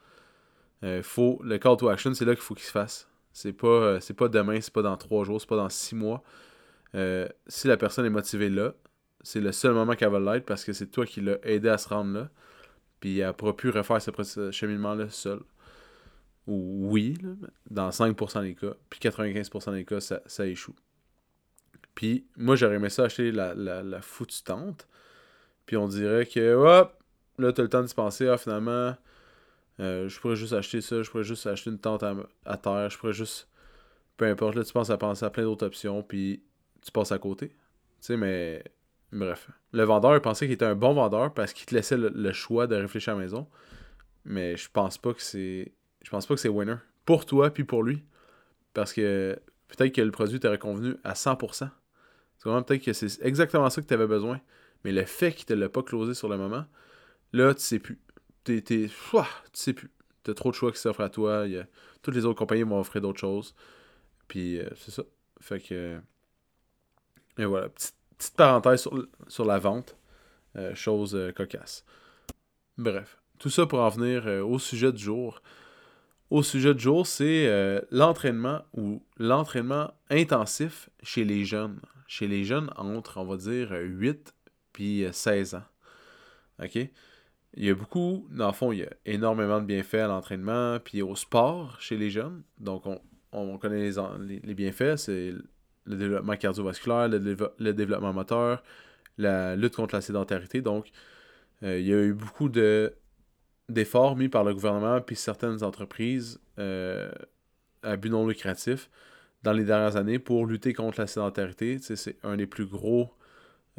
Euh, 0.83 1.03
faut, 1.03 1.39
le 1.43 1.59
call 1.59 1.77
to 1.77 1.87
action, 1.87 2.15
c'est 2.15 2.25
là 2.25 2.33
qu'il 2.33 2.43
faut 2.43 2.55
qu'il 2.55 2.65
se 2.65 2.71
fasse. 2.71 3.07
C'est 3.31 3.53
pas, 3.53 3.99
pas 4.17 4.27
demain, 4.27 4.59
c'est 4.59 4.73
pas 4.73 4.81
dans 4.81 4.97
trois 4.97 5.23
jours, 5.23 5.39
c'est 5.39 5.49
pas 5.49 5.55
dans 5.55 5.69
six 5.69 5.93
mois. 5.93 6.23
Euh, 6.95 7.27
si 7.47 7.67
la 7.67 7.77
personne 7.77 8.05
est 8.05 8.11
motivée 8.11 8.49
là, 8.49 8.73
c'est 9.21 9.41
le 9.41 9.51
seul 9.51 9.73
moment 9.73 9.95
qu'elle 9.95 10.11
va 10.11 10.19
l'être 10.19 10.45
parce 10.45 10.63
que 10.63 10.73
c'est 10.73 10.87
toi 10.87 11.05
qui 11.05 11.21
l'as 11.21 11.37
aidé 11.43 11.69
à 11.69 11.77
se 11.77 11.89
rendre 11.89 12.13
là. 12.13 12.29
Puis 12.99 13.19
elle 13.19 13.33
pourra 13.33 13.55
plus 13.55 13.69
refaire 13.69 14.01
ce 14.01 14.51
cheminement-là 14.51 15.09
seul. 15.09 15.39
Ou 16.47 16.89
oui, 16.91 17.17
dans 17.69 17.89
5% 17.89 18.41
des 18.41 18.55
cas. 18.55 18.73
Puis 18.89 18.99
95% 18.99 19.73
des 19.73 19.85
cas, 19.85 19.99
ça, 19.99 20.47
échoue. 20.47 20.75
Puis 21.93 22.25
moi, 22.37 22.55
j'aurais 22.55 22.75
aimé 22.75 22.89
ça 22.89 23.03
acheter 23.03 23.31
la, 23.31 23.53
la, 23.53 24.01
foutue 24.01 24.41
tente. 24.43 24.87
Puis 25.65 25.77
on 25.77 25.87
dirait 25.87 26.25
que, 26.25 26.55
hop, 26.55 26.97
là, 27.37 27.53
t'as 27.53 27.61
le 27.61 27.69
temps 27.69 27.83
de 27.83 27.93
penser, 27.93 28.27
ah, 28.27 28.37
finalement, 28.37 28.95
euh, 29.79 30.09
je 30.09 30.19
pourrais 30.19 30.35
juste 30.35 30.53
acheter 30.53 30.81
ça, 30.81 31.03
je 31.03 31.09
pourrais 31.09 31.23
juste 31.23 31.45
acheter 31.47 31.69
une 31.69 31.79
tente 31.79 32.03
à, 32.03 32.57
terre, 32.57 32.89
je 32.89 32.97
pourrais 32.97 33.13
juste. 33.13 33.47
Peu 34.17 34.25
importe, 34.25 34.55
là, 34.55 34.63
tu 34.63 34.73
penses 34.73 34.89
à 34.89 34.97
penser 34.97 35.25
à 35.25 35.29
plein 35.29 35.43
d'autres 35.43 35.65
options, 35.65 36.03
puis 36.03 36.43
tu 36.81 36.91
passes 36.91 37.11
à 37.11 37.19
côté. 37.19 37.49
Tu 37.49 37.55
sais, 38.01 38.17
mais. 38.17 38.63
Bref. 39.11 39.49
Le 39.73 39.83
vendeur, 39.83 40.15
il 40.15 40.21
pensait 40.21 40.45
qu'il 40.45 40.53
était 40.53 40.65
un 40.65 40.75
bon 40.75 40.93
vendeur 40.93 41.33
parce 41.33 41.53
qu'il 41.53 41.65
te 41.65 41.73
laissait 41.73 41.97
le, 41.97 42.31
choix 42.31 42.67
de 42.67 42.75
réfléchir 42.75 43.13
à 43.13 43.15
la 43.15 43.23
maison. 43.23 43.47
Mais 44.25 44.55
je 44.55 44.69
pense 44.71 44.97
pas 44.97 45.13
que 45.13 45.21
c'est. 45.21 45.71
Je 46.03 46.09
pense 46.09 46.25
pas 46.25 46.35
que 46.35 46.39
c'est 46.39 46.49
winner. 46.49 46.75
Pour 47.05 47.25
toi, 47.25 47.49
puis 47.49 47.63
pour 47.63 47.83
lui. 47.83 48.03
Parce 48.73 48.93
que 48.93 49.37
peut-être 49.67 49.93
que 49.93 50.01
le 50.01 50.11
produit 50.11 50.39
t'aurait 50.39 50.59
convenu 50.59 50.95
à 51.03 51.13
100% 51.13 51.51
C'est 51.51 51.69
vraiment 52.43 52.61
peut-être 52.61 52.83
que 52.83 52.93
c'est 52.93 53.21
exactement 53.23 53.69
ça 53.69 53.81
que 53.81 53.87
tu 53.87 53.93
avais 53.93 54.07
besoin. 54.07 54.39
Mais 54.83 54.91
le 54.91 55.03
fait 55.05 55.33
qu'il 55.33 55.45
te 55.45 55.53
l'a 55.53 55.69
pas 55.69 55.83
closé 55.83 56.13
sur 56.13 56.29
le 56.29 56.37
moment, 56.37 56.65
là, 57.33 57.53
tu 57.53 57.61
sais 57.61 57.79
plus. 57.79 57.99
Tu 58.43 58.63
sais 59.53 59.73
plus. 59.73 59.91
Tu 60.23 60.31
as 60.31 60.33
trop 60.33 60.51
de 60.51 60.55
choix 60.55 60.71
qui 60.71 60.79
s'offrent 60.79 61.01
à 61.01 61.09
toi. 61.09 61.47
Y 61.47 61.57
a, 61.57 61.67
toutes 62.01 62.15
les 62.15 62.25
autres 62.25 62.37
compagnies 62.37 62.63
vont 62.63 62.79
offrir 62.79 63.01
d'autres 63.01 63.19
choses. 63.19 63.55
Puis 64.27 64.59
euh, 64.59 64.69
c'est 64.75 64.91
ça. 64.91 65.03
Fait 65.41 65.59
que. 65.59 65.99
Et 67.37 67.45
voilà. 67.45 67.69
Petite, 67.69 67.95
parenthèse 68.35 68.87
sur, 69.27 69.45
la 69.45 69.59
vente. 69.59 69.95
Euh, 70.55 70.73
chose 70.73 71.15
euh, 71.15 71.31
cocasse. 71.31 71.85
Bref. 72.77 73.17
Tout 73.37 73.49
ça 73.49 73.65
pour 73.65 73.79
en 73.79 73.89
venir 73.89 74.25
au 74.45 74.59
sujet 74.59 74.91
du 74.91 75.01
jour. 75.01 75.41
Au 76.29 76.43
sujet 76.43 76.73
du 76.73 76.81
jour, 76.81 77.07
c'est 77.07 77.47
l'entraînement 77.89 78.63
ou 78.73 79.01
l'entraînement 79.17 79.93
intensif 80.09 80.89
chez 81.01 81.23
les 81.23 81.45
jeunes. 81.45 81.79
Chez 82.05 82.27
les 82.27 82.43
jeunes 82.43 82.69
entre, 82.75 83.17
on 83.17 83.23
va 83.23 83.37
dire, 83.37 83.71
8 83.71 84.33
puis 84.73 85.05
16 85.09 85.55
ans. 85.55 85.63
OK? 86.61 86.89
Il 87.55 87.65
y 87.65 87.69
a 87.69 87.75
beaucoup, 87.75 88.27
dans 88.29 88.47
le 88.47 88.53
fond, 88.53 88.71
il 88.71 88.79
y 88.79 88.83
a 88.83 88.89
énormément 89.05 89.59
de 89.59 89.65
bienfaits 89.65 89.95
à 89.95 90.07
l'entraînement, 90.07 90.79
puis 90.79 91.01
au 91.01 91.15
sport 91.15 91.79
chez 91.81 91.97
les 91.97 92.09
jeunes. 92.09 92.43
Donc, 92.59 92.83
on, 93.31 93.57
connaît 93.57 93.89
les, 94.19 94.53
bienfaits, 94.53 94.97
c'est 94.97 95.33
le 95.89 95.95
développement 95.95 96.35
cardiovasculaire, 96.37 97.09
le, 97.09 97.73
développement 97.73 98.13
moteur, 98.13 98.63
la 99.17 99.55
lutte 99.55 99.75
contre 99.75 99.95
la 99.95 100.01
sédentarité. 100.01 100.61
Donc, 100.61 100.91
euh, 101.63 101.79
il 101.79 101.87
y 101.87 101.93
a 101.93 102.01
eu 102.01 102.13
beaucoup 102.13 102.47
de, 102.47 102.93
d'efforts 103.67 104.15
mis 104.15 104.29
par 104.29 104.43
le 104.43 104.53
gouvernement 104.53 105.01
puis 105.01 105.15
certaines 105.15 105.63
entreprises 105.63 106.39
euh, 106.57 107.11
à 107.83 107.97
but 107.97 108.09
non 108.09 108.25
lucratif 108.25 108.89
dans 109.43 109.51
les 109.51 109.65
dernières 109.65 109.97
années 109.97 110.19
pour 110.19 110.45
lutter 110.45 110.73
contre 110.73 111.01
la 111.01 111.07
sédentarité. 111.07 111.79
c'est 111.79 112.17
un 112.23 112.37
des 112.37 112.47
plus 112.47 112.65
gros 112.65 113.13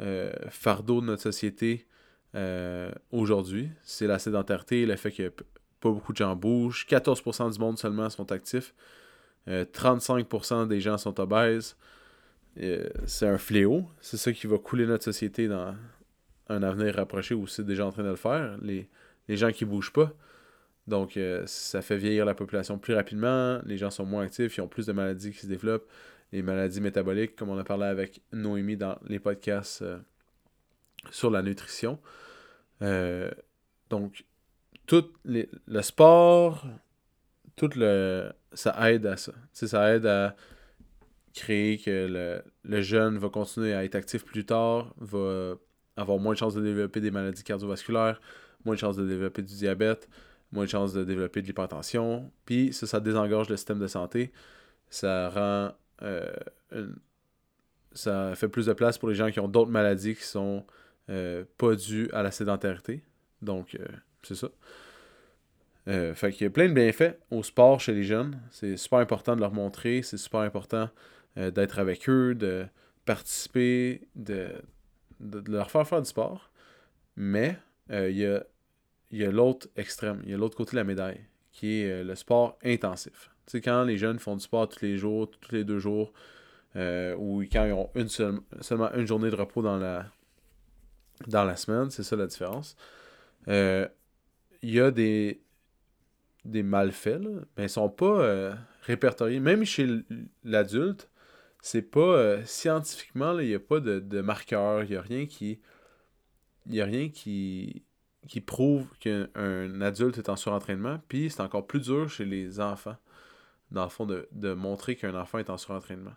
euh, 0.01 0.31
fardeaux 0.49 1.01
de 1.01 1.07
notre 1.07 1.23
société 1.23 1.87
aujourd'hui. 3.11 3.69
C'est 3.83 4.07
la 4.07 4.17
sédentarité, 4.17 4.85
le 4.85 4.95
fait 4.95 5.11
que 5.11 5.33
pas 5.81 5.89
beaucoup 5.89 6.13
de 6.13 6.17
gens 6.17 6.33
bougent. 6.33 6.85
14% 6.87 7.51
du 7.51 7.59
monde 7.59 7.77
seulement 7.77 8.09
sont 8.09 8.31
actifs. 8.31 8.73
35% 9.47 10.53
euh, 10.53 10.65
des 10.65 10.79
gens 10.79 10.97
sont 10.97 11.19
obèses. 11.19 11.75
Euh, 12.59 12.89
c'est 13.05 13.27
un 13.27 13.37
fléau. 13.37 13.87
C'est 14.01 14.17
ça 14.17 14.31
qui 14.33 14.47
va 14.47 14.57
couler 14.57 14.85
notre 14.85 15.03
société 15.03 15.47
dans 15.47 15.75
un 16.49 16.63
avenir 16.63 16.95
rapproché 16.95 17.33
où 17.33 17.47
c'est 17.47 17.65
déjà 17.65 17.85
en 17.85 17.91
train 17.91 18.03
de 18.03 18.09
le 18.09 18.15
faire. 18.15 18.57
Les, 18.61 18.87
gens 19.29 19.51
qui 19.51 19.63
bougent 19.63 19.93
pas. 19.93 20.11
Donc, 20.87 21.17
ça 21.45 21.81
fait 21.81 21.95
vieillir 21.95 22.25
la 22.25 22.33
population 22.33 22.77
plus 22.77 22.93
rapidement. 22.93 23.61
Les 23.65 23.77
gens 23.77 23.91
sont 23.91 24.05
moins 24.05 24.23
actifs. 24.23 24.57
Ils 24.57 24.61
ont 24.61 24.67
plus 24.67 24.85
de 24.85 24.91
maladies 24.91 25.31
qui 25.31 25.37
se 25.37 25.47
développent. 25.47 25.89
Les 26.33 26.41
maladies 26.41 26.81
métaboliques, 26.81 27.37
comme 27.37 27.49
on 27.49 27.57
a 27.57 27.63
parlé 27.63 27.85
avec 27.85 28.21
Noémie 28.33 28.75
dans 28.75 28.97
les 29.07 29.19
podcasts 29.19 29.85
sur 31.09 31.29
la 31.29 31.41
nutrition. 31.41 31.99
Euh, 32.81 33.31
donc, 33.89 34.25
tout 34.85 35.05
le 35.25 35.81
sport, 35.81 36.65
tout 37.55 37.69
le. 37.75 38.31
Ça 38.53 38.91
aide 38.91 39.05
à 39.05 39.17
ça. 39.17 39.31
ça 39.53 39.95
aide 39.95 40.05
à 40.05 40.35
créer 41.33 41.77
que 41.77 42.41
le, 42.63 42.81
jeune 42.81 43.17
va 43.17 43.29
continuer 43.29 43.73
à 43.73 43.83
être 43.83 43.95
actif 43.95 44.25
plus 44.25 44.45
tard, 44.45 44.93
va 44.97 45.55
avoir 45.97 46.19
moins 46.19 46.33
de 46.33 46.37
chances 46.37 46.55
de 46.55 46.61
développer 46.61 46.99
des 47.01 47.11
maladies 47.11 47.43
cardiovasculaires, 47.43 48.21
moins 48.65 48.75
de 48.75 48.79
chances 48.79 48.97
de 48.97 49.07
développer 49.07 49.41
du 49.41 49.53
diabète, 49.55 50.09
moins 50.51 50.65
de 50.65 50.69
chances 50.69 50.93
de 50.93 51.03
développer 51.03 51.41
de 51.41 51.47
l'hypertension. 51.47 52.31
Puis 52.45 52.73
ça, 52.73 52.87
ça 52.87 52.99
désengorge 52.99 53.49
le 53.49 53.57
système 53.57 53.79
de 53.79 53.87
santé. 53.87 54.31
Ça 54.89 55.29
rend. 55.29 55.71
Euh, 56.03 56.31
ça 57.93 58.33
fait 58.35 58.47
plus 58.47 58.65
de 58.65 58.73
place 58.73 58.97
pour 58.97 59.09
les 59.09 59.15
gens 59.15 59.31
qui 59.31 59.39
ont 59.39 59.49
d'autres 59.49 59.71
maladies 59.71 60.15
qui 60.15 60.23
sont 60.23 60.65
euh, 61.09 61.43
pas 61.57 61.75
dû 61.75 62.09
à 62.13 62.23
la 62.23 62.31
sédentarité. 62.31 63.03
Donc, 63.41 63.75
euh, 63.75 63.85
c'est 64.23 64.35
ça. 64.35 64.49
Fait 66.13 66.31
qu'il 66.31 66.45
y 66.45 66.47
a 66.47 66.49
plein 66.49 66.69
de 66.69 66.73
bienfaits 66.73 67.17
au 67.31 67.43
sport 67.43 67.81
chez 67.81 67.91
les 67.93 68.03
jeunes. 68.03 68.39
C'est 68.51 68.77
super 68.77 68.99
important 68.99 69.35
de 69.35 69.41
leur 69.41 69.51
montrer, 69.51 70.03
c'est 70.03 70.17
super 70.17 70.41
important 70.41 70.89
d'être 71.35 71.79
avec 71.79 72.09
eux, 72.09 72.35
de 72.35 72.65
participer, 73.05 74.01
de, 74.15 74.49
de, 75.19 75.51
leur 75.51 75.71
faire 75.71 75.87
faire 75.87 76.01
du 76.01 76.09
sport. 76.09 76.51
Mais 77.15 77.57
il 77.89 78.17
y 78.17 78.25
a, 78.25 78.43
y 79.11 79.23
a 79.23 79.31
l'autre 79.31 79.67
extrême, 79.75 80.21
il 80.23 80.31
y 80.31 80.33
a 80.33 80.37
l'autre 80.37 80.57
côté 80.57 80.71
de 80.71 80.77
la 80.77 80.83
médaille, 80.83 81.21
qui 81.51 81.81
est 81.81 82.03
le 82.03 82.15
sport 82.15 82.57
intensif. 82.63 83.31
Tu 83.45 83.51
sais, 83.51 83.61
quand 83.61 83.83
les 83.83 83.97
jeunes 83.97 84.19
font 84.19 84.35
du 84.35 84.43
sport 84.43 84.67
tous 84.67 84.83
les 84.83 84.97
jours, 84.97 85.29
tous 85.29 85.55
les 85.55 85.63
deux 85.63 85.79
jours, 85.79 86.11
ou 86.75 87.43
quand 87.51 87.65
ils 87.65 87.73
ont 87.73 87.89
une 87.95 88.09
seulement 88.09 88.91
une 88.93 89.07
journée 89.07 89.29
de 89.29 89.35
repos 89.35 89.61
dans 89.61 89.77
la, 89.77 90.05
dans 91.27 91.43
la 91.43 91.55
semaine, 91.55 91.89
c'est 91.89 92.03
ça 92.03 92.15
la 92.15 92.27
différence. 92.27 92.75
Euh, 93.47 93.87
il 94.61 94.71
y 94.71 94.79
a 94.79 94.91
des, 94.91 95.41
des 96.45 96.63
malfaits, 96.63 97.21
mais 97.57 97.65
ils 97.65 97.69
sont 97.69 97.89
pas 97.89 98.05
euh, 98.05 98.53
répertoriés. 98.83 99.39
Même 99.39 99.65
chez 99.65 99.87
l'adulte, 100.43 101.09
c'est 101.61 101.81
pas 101.81 101.99
euh, 101.99 102.45
scientifiquement, 102.45 103.37
il 103.39 103.47
n'y 103.47 103.55
a 103.55 103.59
pas 103.59 103.79
de, 103.79 103.99
de 103.99 104.21
marqueur, 104.21 104.83
il 104.83 104.91
n'y 104.91 104.95
a 104.95 105.01
rien 105.01 105.25
qui. 105.25 105.59
Il 106.67 106.79
a 106.79 106.85
rien 106.85 107.09
qui, 107.09 107.83
qui 108.27 108.39
prouve 108.41 108.87
qu'un 108.99 109.81
adulte 109.81 110.19
est 110.19 110.29
en 110.29 110.35
surentraînement. 110.35 110.99
Puis 111.07 111.31
c'est 111.31 111.41
encore 111.41 111.65
plus 111.65 111.79
dur 111.81 112.09
chez 112.09 112.25
les 112.25 112.59
enfants, 112.59 112.97
dans 113.71 113.83
le 113.83 113.89
fond, 113.89 114.05
de, 114.05 114.27
de 114.31 114.53
montrer 114.53 114.95
qu'un 114.95 115.15
enfant 115.15 115.39
est 115.39 115.49
en 115.49 115.57
surentraînement. 115.57 116.13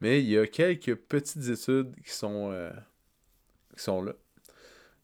Mais 0.00 0.22
il 0.22 0.28
y 0.28 0.38
a 0.38 0.46
quelques 0.46 0.94
petites 0.94 1.48
études 1.48 1.94
qui 2.04 2.12
sont, 2.12 2.70
qui 3.76 3.82
sont 3.82 4.02
là. 4.02 4.12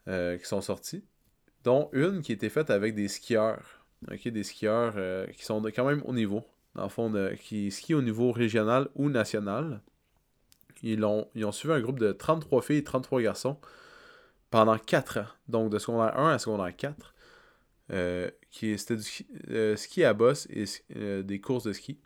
Euh, 0.08 0.38
qui 0.38 0.46
sont 0.46 0.62
sortis, 0.62 1.04
dont 1.62 1.90
une 1.92 2.22
qui 2.22 2.32
était 2.32 2.48
faite 2.48 2.70
avec 2.70 2.94
des 2.94 3.06
skieurs. 3.06 3.84
des 4.24 4.42
skieurs 4.42 4.94
euh, 4.96 5.26
qui 5.26 5.44
sont 5.44 5.62
quand 5.62 5.84
même 5.84 6.02
au 6.06 6.14
niveau, 6.14 6.42
dans 6.74 6.84
le 6.84 6.88
fond, 6.88 7.10
de, 7.10 7.34
qui 7.40 7.70
skient 7.70 7.94
au 7.94 8.02
niveau 8.02 8.32
régional 8.32 8.88
ou 8.94 9.10
national. 9.10 9.80
Ils 10.82 11.04
ont, 11.04 11.28
ils 11.34 11.44
ont 11.44 11.52
suivi 11.52 11.74
un 11.74 11.80
groupe 11.80 11.98
de 11.98 12.12
33 12.12 12.62
filles 12.62 12.78
et 12.78 12.84
33 12.84 13.22
garçons 13.22 13.58
pendant 14.50 14.78
4 14.78 15.18
ans, 15.18 15.26
donc 15.48 15.70
de 15.70 15.78
secondaire 15.78 16.18
1 16.18 16.34
à 16.34 16.38
secondaire 16.38 16.74
4. 16.74 17.14
Euh, 17.92 18.30
qui 18.50 18.78
c'était 18.78 18.96
du 18.96 19.76
ski, 19.76 20.04
à 20.04 20.14
bosse 20.14 20.46
et 20.50 21.22
des 21.22 21.40
courses 21.40 21.64
de 21.64 21.72
ski. 21.72 21.98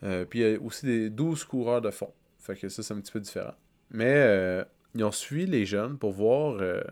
puis 0.00 0.40
il 0.40 0.40
y 0.40 0.54
a 0.54 0.60
aussi 0.60 0.86
des 0.86 1.10
12 1.10 1.44
coureurs 1.44 1.80
de 1.80 1.90
fond. 1.90 2.12
Fait 2.38 2.56
que 2.56 2.68
ça, 2.68 2.82
c'est 2.82 2.94
un 2.94 3.00
petit 3.00 3.12
peu 3.12 3.20
différent. 3.20 3.54
Mais 3.90 4.64
ils 4.94 5.04
ont 5.04 5.12
suivi 5.12 5.46
les 5.46 5.64
jeunes 5.64 5.98
pour 5.98 6.12
voir 6.12 6.56
euh, 6.60 6.82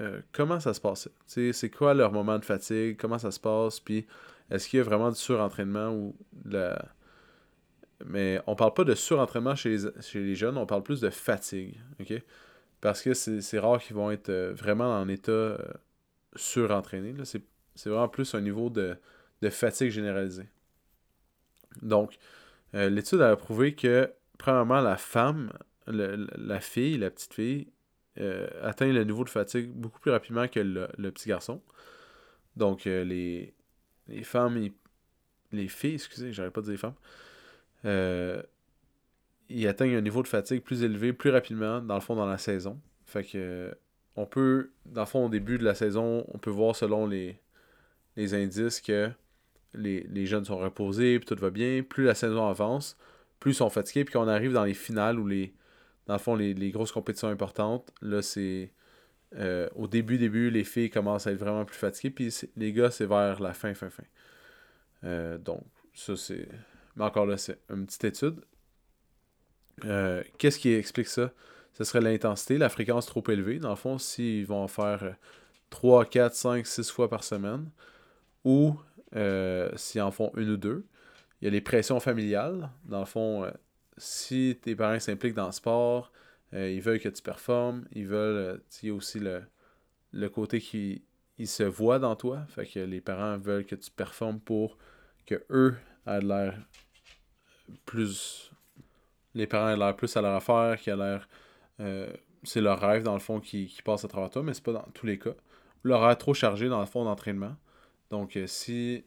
euh, 0.00 0.20
comment 0.32 0.60
ça 0.60 0.72
se 0.72 0.80
passait. 0.80 1.10
C'est 1.26 1.70
quoi 1.70 1.94
leur 1.94 2.12
moment 2.12 2.38
de 2.38 2.44
fatigue, 2.44 2.96
comment 2.98 3.18
ça 3.18 3.30
se 3.30 3.40
passe, 3.40 3.80
puis 3.80 4.06
est-ce 4.50 4.68
qu'il 4.68 4.78
y 4.78 4.80
a 4.80 4.84
vraiment 4.84 5.10
du 5.10 5.16
surentraînement 5.16 5.90
ou 5.90 6.16
la. 6.44 6.84
Mais 8.06 8.40
on 8.46 8.56
parle 8.56 8.72
pas 8.72 8.84
de 8.84 8.94
surentraînement 8.94 9.54
chez 9.54 9.76
les, 9.76 10.02
chez 10.02 10.20
les 10.20 10.34
jeunes, 10.34 10.56
on 10.56 10.66
parle 10.66 10.82
plus 10.82 11.00
de 11.00 11.10
fatigue. 11.10 11.78
OK? 12.00 12.14
Parce 12.80 13.02
que 13.02 13.12
c'est 13.12 13.58
rare 13.58 13.78
qu'ils 13.80 13.96
vont 13.96 14.10
être 14.10 14.30
euh, 14.30 14.54
vraiment 14.54 14.98
en 14.98 15.06
état 15.08 15.58
surentraîné. 16.34 17.14
C'est 17.24 17.88
vraiment 17.90 18.08
plus 18.08 18.34
un 18.34 18.40
niveau 18.40 18.70
de, 18.70 18.96
de 19.42 19.50
fatigue 19.50 19.90
généralisée. 19.90 20.48
Donc, 21.82 22.16
l'étude 22.72 23.20
a 23.20 23.36
prouvé 23.36 23.74
que, 23.74 24.10
premièrement, 24.38 24.80
la 24.80 24.96
femme 24.96 25.52
la 25.92 26.60
fille, 26.60 26.98
la 26.98 27.10
petite 27.10 27.34
fille, 27.34 27.68
euh, 28.18 28.48
atteint 28.62 28.92
le 28.92 29.04
niveau 29.04 29.24
de 29.24 29.30
fatigue 29.30 29.70
beaucoup 29.70 30.00
plus 30.00 30.10
rapidement 30.10 30.48
que 30.48 30.60
le, 30.60 31.10
petit 31.10 31.28
garçon. 31.28 31.62
Donc, 32.56 32.86
euh, 32.86 33.04
les, 33.04 33.54
les 34.10 34.22
femmes, 34.22 34.70
les 35.52 35.68
filles, 35.68 35.94
excusez, 35.94 36.32
j'arrive 36.32 36.52
pas 36.52 36.60
de 36.60 36.66
dire 36.66 36.72
les 36.72 36.78
femmes, 36.78 36.94
euh, 37.84 38.42
ils 39.48 39.66
atteignent 39.66 39.96
un 39.96 40.00
niveau 40.00 40.22
de 40.22 40.28
fatigue 40.28 40.62
plus 40.62 40.82
élevé 40.82 41.12
plus 41.12 41.30
rapidement, 41.30 41.80
dans 41.80 41.94
le 41.94 42.00
fond, 42.00 42.14
dans 42.14 42.26
la 42.26 42.38
saison. 42.38 42.80
Fait 43.06 43.24
que, 43.24 43.74
on 44.16 44.26
peut, 44.26 44.70
dans 44.86 45.02
le 45.02 45.06
fond, 45.06 45.26
au 45.26 45.28
début 45.28 45.58
de 45.58 45.64
la 45.64 45.74
saison, 45.74 46.24
on 46.32 46.38
peut 46.38 46.50
voir 46.50 46.76
selon 46.76 47.06
les, 47.06 47.40
les 48.16 48.34
indices 48.34 48.80
que 48.80 49.10
les, 49.74 50.06
les 50.10 50.26
jeunes 50.26 50.44
sont 50.44 50.58
reposés, 50.58 51.18
puis 51.18 51.26
tout 51.26 51.40
va 51.40 51.50
bien. 51.50 51.82
Plus 51.82 52.04
la 52.04 52.14
saison 52.14 52.46
avance, 52.48 52.96
plus 53.40 53.52
ils 53.52 53.54
sont 53.54 53.70
fatigués, 53.70 54.04
puis 54.04 54.12
qu'on 54.12 54.28
arrive 54.28 54.52
dans 54.52 54.64
les 54.64 54.74
finales 54.74 55.18
ou 55.18 55.26
les, 55.26 55.54
dans 56.06 56.14
le 56.14 56.20
fond, 56.20 56.34
les, 56.34 56.70
grosses 56.70 56.92
compétitions 56.92 57.28
importantes, 57.28 57.92
là, 58.02 58.22
c'est. 58.22 58.72
Euh, 59.36 59.68
au 59.76 59.86
début, 59.86 60.18
début, 60.18 60.50
les 60.50 60.64
filles 60.64 60.90
commencent 60.90 61.26
à 61.26 61.32
être 61.32 61.38
vraiment 61.38 61.64
plus 61.64 61.76
fatiguées, 61.76 62.10
puis 62.10 62.34
les 62.56 62.72
gars, 62.72 62.90
c'est 62.90 63.06
vers 63.06 63.40
la 63.40 63.54
fin, 63.54 63.74
fin, 63.74 63.90
fin. 63.90 64.02
Euh, 65.04 65.38
donc, 65.38 65.64
ça, 65.94 66.16
c'est. 66.16 66.48
Mais 66.96 67.04
encore 67.04 67.26
là, 67.26 67.36
c'est 67.36 67.58
une 67.70 67.86
petite 67.86 68.04
étude. 68.04 68.40
Euh, 69.84 70.22
qu'est-ce 70.38 70.58
qui 70.58 70.72
explique 70.72 71.06
ça? 71.06 71.32
Ce 71.74 71.84
serait 71.84 72.00
l'intensité, 72.00 72.58
la 72.58 72.68
fréquence 72.68 73.06
trop 73.06 73.22
élevée. 73.28 73.58
Dans 73.58 73.70
le 73.70 73.76
fond, 73.76 73.96
s'ils 73.98 74.44
vont 74.46 74.62
en 74.64 74.68
faire 74.68 75.14
3, 75.70 76.04
4, 76.04 76.34
5, 76.34 76.66
6 76.66 76.90
fois 76.90 77.08
par 77.08 77.22
semaine, 77.22 77.70
ou 78.44 78.76
s'ils 79.76 80.02
en 80.02 80.10
font 80.10 80.32
une 80.36 80.50
ou 80.50 80.56
deux. 80.56 80.84
Il 81.40 81.44
y 81.46 81.48
a 81.48 81.50
les 81.50 81.60
pressions 81.60 82.00
familiales. 82.00 82.70
Dans 82.84 83.00
le 83.00 83.06
fond, 83.06 83.50
si 83.96 84.58
tes 84.60 84.74
parents 84.74 84.98
s'impliquent 84.98 85.34
dans 85.34 85.46
le 85.46 85.52
sport, 85.52 86.12
ils 86.52 86.80
veulent 86.80 87.00
que 87.00 87.08
tu 87.08 87.22
performes, 87.22 87.86
ils 87.92 88.06
veulent, 88.06 88.60
il 88.82 88.88
y 88.88 88.90
aussi 88.90 89.20
le, 89.20 89.42
le 90.12 90.28
côté 90.28 90.60
qui 90.60 91.04
ils 91.40 91.48
se 91.48 91.62
voient 91.62 91.98
dans 91.98 92.16
toi. 92.16 92.44
Fait 92.48 92.66
que 92.66 92.80
les 92.80 93.00
parents 93.00 93.38
veulent 93.38 93.64
que 93.64 93.74
tu 93.74 93.90
performes 93.90 94.40
pour 94.40 94.76
que 95.26 95.42
eux 95.50 95.74
aient 96.06 96.20
l'air 96.20 96.54
plus. 97.86 98.52
Les 99.34 99.46
parents 99.46 99.70
aient 99.70 99.76
l'air 99.76 99.96
plus 99.96 100.14
à 100.16 100.20
leur 100.20 100.34
affaire, 100.34 100.78
qui 100.78 100.90
a 100.90 100.96
l'air. 100.96 101.28
Euh, 101.80 102.12
c'est 102.42 102.60
leur 102.60 102.78
rêve, 102.78 103.02
dans 103.02 103.14
le 103.14 103.20
fond, 103.20 103.40
qui, 103.40 103.66
qui, 103.66 103.80
passe 103.80 104.04
à 104.04 104.08
travers 104.08 104.28
toi, 104.28 104.42
mais 104.42 104.52
c'est 104.52 104.64
pas 104.64 104.72
dans 104.72 104.88
tous 104.92 105.06
les 105.06 105.18
cas. 105.18 105.34
Leur 105.82 106.02
rêve 106.02 106.18
trop 106.18 106.34
chargé, 106.34 106.68
dans 106.68 106.80
le 106.80 106.86
fond, 106.86 107.04
d'entraînement. 107.04 107.56
Donc, 108.10 108.36
euh, 108.36 108.46
si 108.46 109.04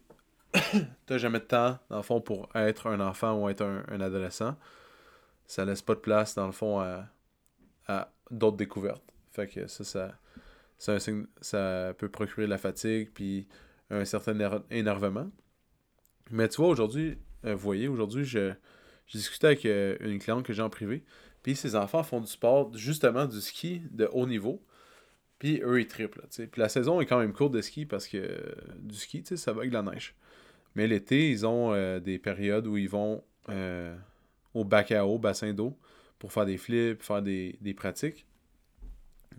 t'as 1.06 1.18
jamais 1.18 1.38
de 1.38 1.44
temps, 1.44 1.78
dans 1.88 1.98
le 1.98 2.02
fond, 2.02 2.20
pour 2.20 2.48
être 2.56 2.88
un 2.88 2.98
enfant 2.98 3.40
ou 3.40 3.48
être 3.48 3.62
un, 3.62 4.00
adolescent, 4.00 4.56
ça 5.46 5.64
laisse 5.64 5.82
pas 5.82 5.94
de 5.94 6.00
place, 6.00 6.34
dans 6.34 6.46
le 6.46 6.52
fond, 6.52 6.80
à, 6.80 7.06
à 7.86 8.12
d'autres 8.30 8.56
découvertes. 8.56 9.04
Fait 9.32 9.46
que 9.46 9.66
ça, 9.66 9.84
ça, 10.78 10.98
ça, 11.40 11.94
peut 11.98 12.08
procurer 12.08 12.42
de 12.42 12.50
la 12.50 12.58
fatigue 12.58 13.10
puis 13.12 13.46
un 13.90 14.04
certain 14.04 14.62
énervement. 14.70 15.30
Mais 16.30 16.48
tu 16.48 16.56
vois, 16.56 16.68
aujourd'hui, 16.68 17.18
euh, 17.44 17.54
vous 17.54 17.60
voyez, 17.60 17.88
aujourd'hui, 17.88 18.24
je, 18.24 18.52
discutais 19.12 19.48
avec 19.48 19.66
euh, 19.66 19.96
une 20.00 20.18
cliente 20.18 20.44
que 20.44 20.52
j'ai 20.52 20.62
en 20.62 20.70
privé. 20.70 21.04
Puis 21.42 21.56
ses 21.56 21.76
enfants 21.76 22.02
font 22.02 22.20
du 22.20 22.26
sport, 22.26 22.74
justement 22.74 23.26
du 23.26 23.40
ski 23.40 23.82
de 23.90 24.08
haut 24.12 24.26
niveau. 24.26 24.64
Puis 25.38 25.60
eux, 25.62 25.80
ils 25.80 25.86
triplent. 25.86 26.26
Puis 26.30 26.60
la 26.60 26.68
saison 26.68 27.00
est 27.00 27.06
quand 27.06 27.18
même 27.18 27.32
courte 27.32 27.52
de 27.52 27.60
ski 27.60 27.84
parce 27.84 28.08
que 28.08 28.16
euh, 28.16 28.54
du 28.78 28.96
ski, 28.96 29.22
ça 29.24 29.52
va 29.52 29.60
avec 29.60 29.72
la 29.72 29.82
neige. 29.82 30.14
Mais 30.74 30.86
l'été, 30.86 31.30
ils 31.30 31.46
ont 31.46 31.98
des 32.00 32.18
périodes 32.18 32.66
où 32.66 32.76
ils 32.76 32.88
vont 32.88 33.22
au 34.54 34.64
bac 34.64 34.90
à 34.90 35.06
eau, 35.06 35.18
bassin 35.18 35.52
d'eau, 35.52 35.78
pour 36.24 36.32
faire 36.32 36.46
des 36.46 36.56
flips, 36.56 37.02
faire 37.02 37.20
des, 37.20 37.58
des 37.60 37.74
pratiques. 37.74 38.24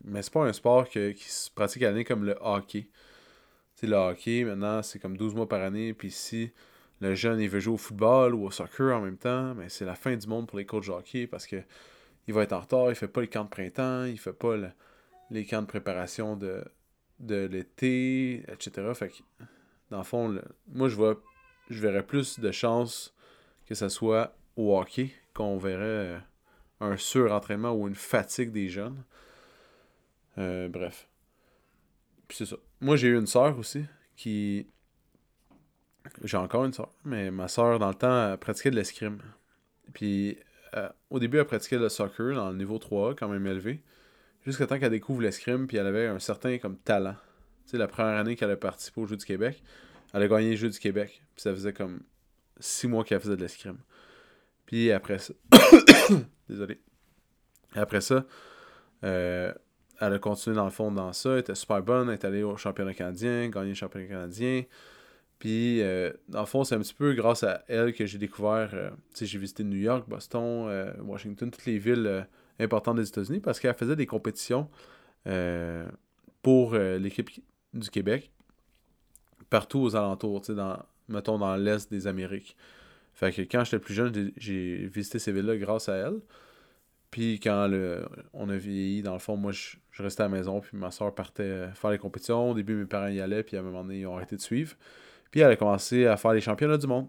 Mais 0.04 0.22
c'est 0.22 0.32
pas 0.32 0.46
un 0.46 0.54
sport 0.54 0.88
qui 0.88 1.16
se 1.18 1.50
pratique 1.50 1.82
à 1.82 1.88
l'année 1.88 2.04
comme 2.04 2.24
le 2.24 2.38
hockey. 2.40 2.90
sais, 3.74 3.88
le 3.88 3.96
hockey, 3.96 4.44
maintenant, 4.44 4.84
c'est 4.84 5.00
comme 5.00 5.18
12 5.18 5.34
mois 5.34 5.50
par 5.50 5.64
année. 5.64 5.96
Puis 5.96 6.12
si 6.12 6.52
le 7.02 7.16
jeune 7.16 7.40
il 7.40 7.50
veut 7.50 7.60
jouer 7.60 7.74
au 7.74 7.78
football 7.78 8.36
ou 8.36 8.46
au 8.46 8.52
soccer 8.52 8.96
en 8.96 9.02
même 9.02 9.18
temps, 9.18 9.56
mais 9.56 9.68
c'est 9.68 9.84
la 9.84 9.96
fin 9.96 10.16
du 10.16 10.28
monde 10.28 10.48
pour 10.48 10.60
les 10.60 10.68
coachs 10.68 10.86
de 10.86 10.92
hockey 10.92 11.26
parce 11.26 11.48
que 11.48 11.56
il 12.28 12.36
va 12.36 12.44
être 12.44 12.54
en 12.54 12.60
retard, 12.60 12.90
il 12.90 12.96
fait 12.96 13.08
pas 13.08 13.22
les 13.22 13.30
camps 13.30 13.46
de 13.46 13.50
printemps, 13.50 14.04
il 14.06 14.20
fait 14.20 14.32
pas 14.32 14.56
les 15.32 15.44
camps 15.44 15.64
de 15.64 15.68
préparation 15.68 16.38
de, 16.38 16.64
de 17.20 17.48
l'été, 17.48 18.44
etc. 18.48 18.92
Fait 18.94 19.10
que, 19.10 19.44
dans 19.90 19.98
le 19.98 20.04
fond, 20.04 20.40
moi 20.68 20.88
je 20.88 20.96
vois 20.96 21.20
je 21.72 21.82
verrais 21.82 22.06
plus 22.06 22.40
de 22.40 22.52
chances 22.52 23.16
que 23.66 23.74
ce 23.74 23.90
soit 23.90 24.36
au 24.56 24.78
hockey 24.78 25.10
qu'on 25.34 25.58
verrait 25.58 25.84
euh, 25.84 26.20
un 26.80 26.98
surentraînement 26.98 27.72
ou 27.72 27.88
une 27.88 27.96
fatigue 27.96 28.52
des 28.52 28.70
jeunes. 28.70 29.04
Euh, 30.38 30.68
bref. 30.68 31.08
Puis 32.28 32.38
c'est 32.38 32.46
ça. 32.46 32.58
Moi, 32.82 32.96
j'ai 32.96 33.08
eu 33.08 33.18
une 33.18 33.28
soeur 33.28 33.58
aussi 33.58 33.86
qui. 34.16 34.68
J'ai 36.24 36.38
encore 36.38 36.66
une 36.66 36.74
soeur, 36.74 36.92
mais 37.04 37.32
ma 37.32 37.48
soeur, 37.48 37.80
dans 37.80 37.88
le 37.88 37.96
temps, 37.96 38.32
elle 38.32 38.38
pratiquait 38.38 38.70
de 38.70 38.76
l'escrime. 38.76 39.20
Puis 39.94 40.38
euh, 40.76 40.90
au 41.10 41.20
début, 41.20 41.38
elle 41.38 41.46
pratiquait 41.46 41.80
le 41.80 41.90
soccer 41.90 42.36
dans 42.36 42.50
le 42.50 42.58
niveau 42.58 42.78
3 42.78 43.16
quand 43.16 43.28
même 43.28 43.46
élevé. 43.48 43.82
Jusqu'à 44.46 44.68
temps 44.68 44.78
qu'elle 44.78 44.92
découvre 44.92 45.22
l'escrime, 45.22 45.66
puis 45.66 45.78
elle 45.78 45.88
avait 45.88 46.06
un 46.06 46.20
certain 46.20 46.60
comme 46.60 46.78
talent. 46.78 47.16
Tu 47.66 47.72
sais, 47.72 47.78
la 47.78 47.88
première 47.88 48.20
année 48.20 48.36
qu'elle 48.36 48.52
a 48.52 48.58
participé 48.58 49.02
aux 49.02 49.08
Jeux 49.08 49.18
du 49.18 49.26
Québec, 49.26 49.64
elle 50.14 50.22
a 50.22 50.28
gagné 50.28 50.52
les 50.52 50.58
Jeux 50.58 50.70
du 50.70 50.78
Québec. 50.78 51.24
Puis 51.34 51.42
ça 51.42 51.52
faisait 51.52 51.74
comme 51.74 52.02
six 52.60 52.88
mois 52.88 53.04
qu'elle 53.04 53.20
faisait 53.20 53.36
de 53.36 53.42
l'escrime. 53.42 53.80
Puis 54.68 54.92
après 54.92 55.18
ça. 55.18 55.34
Désolé. 56.50 56.80
Après 57.74 58.02
ça, 58.02 58.26
euh, 59.04 59.54
elle 60.00 60.14
a 60.14 60.20
continué 60.20 60.56
dans 60.56 60.66
le 60.66 60.72
fond 60.72 60.92
dans 60.92 61.14
ça, 61.14 61.32
elle 61.32 61.40
était 61.40 61.56
super 61.56 61.82
bonne, 61.82 62.10
elle 62.10 62.16
est 62.16 62.26
allée 62.26 62.44
au 62.44 62.58
championnat 62.58 62.94
canadien, 62.94 63.50
gagné 63.50 63.70
le 63.70 63.76
championnat 63.76 64.08
canadien. 64.08 64.64
Puis, 65.40 65.82
euh, 65.82 66.12
dans 66.30 66.40
le 66.40 66.46
fond, 66.46 66.64
c'est 66.64 66.76
un 66.76 66.80
petit 66.80 66.94
peu 66.94 67.14
grâce 67.14 67.44
à 67.44 67.64
elle 67.68 67.94
que 67.94 68.06
j'ai 68.06 68.18
découvert, 68.18 68.70
euh, 68.74 68.90
tu 69.14 69.20
sais, 69.20 69.26
j'ai 69.26 69.38
visité 69.38 69.64
New 69.64 69.78
York, 69.78 70.08
Boston, 70.08 70.94
Washington, 71.02 71.52
toutes 71.52 71.66
les 71.66 71.78
villes 71.78 72.28
importantes 72.60 72.98
des 72.98 73.08
États-Unis 73.08 73.42
parce 73.42 73.60
qu'elle 73.60 73.76
faisait 73.76 73.98
des 73.98 74.06
compétitions 74.06 74.70
pour 76.42 76.76
l'équipe 76.76 77.30
du 77.74 77.90
Québec 77.90 78.32
partout 79.50 79.80
aux 79.80 79.96
alentours, 79.96 80.42
tu 80.42 80.48
sais, 80.48 80.56
dans, 80.56 80.78
mettons 81.08 81.38
dans 81.38 81.56
l'est 81.56 81.90
des 81.90 82.08
Amériques. 82.08 82.56
Fait 83.16 83.32
que 83.32 83.42
quand 83.44 83.64
j'étais 83.64 83.80
plus 83.80 83.94
jeune, 83.94 84.32
j'ai 84.36 84.88
visité 84.88 85.20
ces 85.20 85.32
villes-là 85.32 85.56
grâce 85.56 85.88
à 85.88 85.96
elle. 85.96 86.20
Puis 87.12 87.40
quand 87.40 87.70
on 88.34 88.50
a 88.50 88.58
vieilli, 88.58 89.02
dans 89.02 89.14
le 89.14 89.20
fond, 89.20 89.38
moi, 89.38 89.54
je, 89.54 89.78
restais 89.98 90.24
à 90.24 90.26
la 90.26 90.36
maison, 90.36 90.60
puis 90.60 90.78
ma 90.78 90.92
soeur 90.92 91.16
partait 91.16 91.70
faire 91.74 91.92
les 91.92 91.98
compétitions. 91.98 92.52
Au 92.52 92.54
début, 92.54 92.76
mes 92.76 92.86
parents 92.86 93.08
y 93.08 93.22
allaient, 93.22 93.44
puis 93.44 93.56
à 93.56 93.62
un 93.62 93.64
moment 93.64 93.84
donné, 93.84 94.00
ils 94.00 94.06
ont 94.06 94.18
arrêté 94.18 94.36
de 94.36 94.42
suivre. 94.42 94.76
Puis 95.32 95.40
elle 95.40 95.52
a 95.52 95.56
commencé 95.56 96.06
à 96.08 96.18
faire 96.18 96.34
les 96.34 96.42
championnats 96.42 96.78
du 96.78 96.88
monde. 96.88 97.08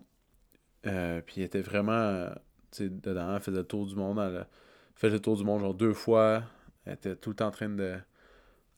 Euh, 0.86 1.20
puis 1.26 1.40
elle 1.40 1.46
était 1.46 1.60
vraiment, 1.60 2.28
tu 2.70 2.84
sais, 2.84 2.88
dedans, 2.88 3.34
elle 3.34 3.42
faisait 3.42 3.58
le 3.58 3.64
tour 3.64 3.84
du 3.84 3.96
monde. 3.96 4.20
Elle 4.20 4.46
fait 4.94 5.10
le 5.10 5.18
tour 5.18 5.36
du 5.36 5.42
monde 5.42 5.60
genre 5.60 5.74
deux 5.74 5.92
fois. 5.92 6.44
Elle 6.84 6.92
était 6.92 7.16
tout 7.16 7.30
le 7.30 7.36
temps 7.36 7.48
en 7.48 7.50
train 7.50 7.68
de, 7.68 7.96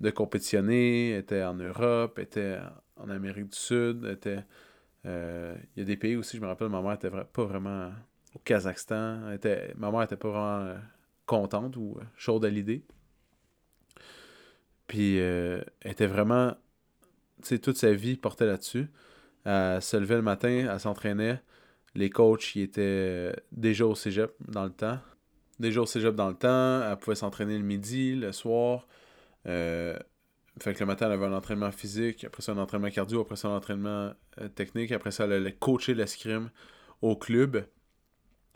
de 0.00 0.10
compétitionner. 0.10 1.10
Elle 1.10 1.18
était 1.18 1.42
en 1.42 1.54
Europe, 1.54 2.14
elle 2.16 2.24
était 2.24 2.58
en 2.96 3.10
Amérique 3.10 3.50
du 3.50 3.58
Sud. 3.58 4.06
était... 4.06 4.44
Euh, 5.06 5.56
il 5.76 5.80
y 5.80 5.82
a 5.82 5.84
des 5.84 5.96
pays 5.96 6.16
aussi, 6.16 6.37
je 6.37 6.42
me 6.42 6.46
rappelle, 6.46 6.68
ma 6.68 6.82
mère 6.82 6.92
était 6.92 7.11
pas 7.11 7.44
vraiment 7.44 7.92
au 8.34 8.38
Kazakhstan. 8.40 9.32
était, 9.32 9.72
ma 9.76 9.90
mère 9.90 10.02
était 10.02 10.16
pas 10.16 10.28
vraiment 10.28 10.66
euh, 10.66 10.76
contente 11.26 11.76
ou 11.76 11.96
euh, 11.98 12.04
chaude 12.16 12.44
à 12.44 12.50
l'idée. 12.50 12.84
Puis 14.87 15.16
elle 15.16 15.64
était 15.84 16.06
vraiment, 16.06 16.54
tu 17.42 17.48
sais, 17.48 17.58
toute 17.58 17.76
sa 17.76 17.92
vie 17.92 18.16
portait 18.16 18.46
là-dessus. 18.46 18.88
Elle 19.44 19.82
se 19.82 19.98
levait 19.98 20.16
le 20.16 20.22
matin, 20.22 20.66
elle 20.72 20.80
s'entraînait. 20.80 21.42
Les 21.94 22.08
coachs, 22.08 22.56
étaient 22.56 23.34
déjà 23.52 23.87
au 23.87 23.94
cégep 23.94 24.32
dans 24.46 24.64
le 24.64 24.70
temps. 24.70 24.98
Déjà 25.61 25.82
au 25.82 25.87
cégep 25.87 26.14
dans 26.14 26.28
le 26.28 26.34
temps, 26.34 26.90
elle 26.90 26.96
pouvait 26.96 27.16
s'entraîner 27.16 27.58
le 27.58 27.64
midi, 27.64 28.14
le 28.14 28.32
soir. 28.32 28.88
Fait 30.61 30.75
que 30.75 30.81
le 30.81 30.87
matin, 30.87 31.07
elle 31.07 31.12
avait 31.12 31.27
un 31.27 31.33
entraînement 31.33 31.71
physique, 31.71 32.25
après 32.25 32.42
ça, 32.42 32.53
un 32.53 32.59
entraînement 32.59 32.90
cardio, 32.90 33.21
après 33.21 33.37
ça, 33.37 33.49
un 33.49 33.57
entraînement 33.57 34.12
technique, 34.55 34.92
après 34.92 35.11
ça, 35.11 35.25
elle 35.25 35.33
allait 35.33 35.53
coacher 35.53 35.94
l'escrime 35.94 36.51
au 37.03 37.16
club. 37.16 37.66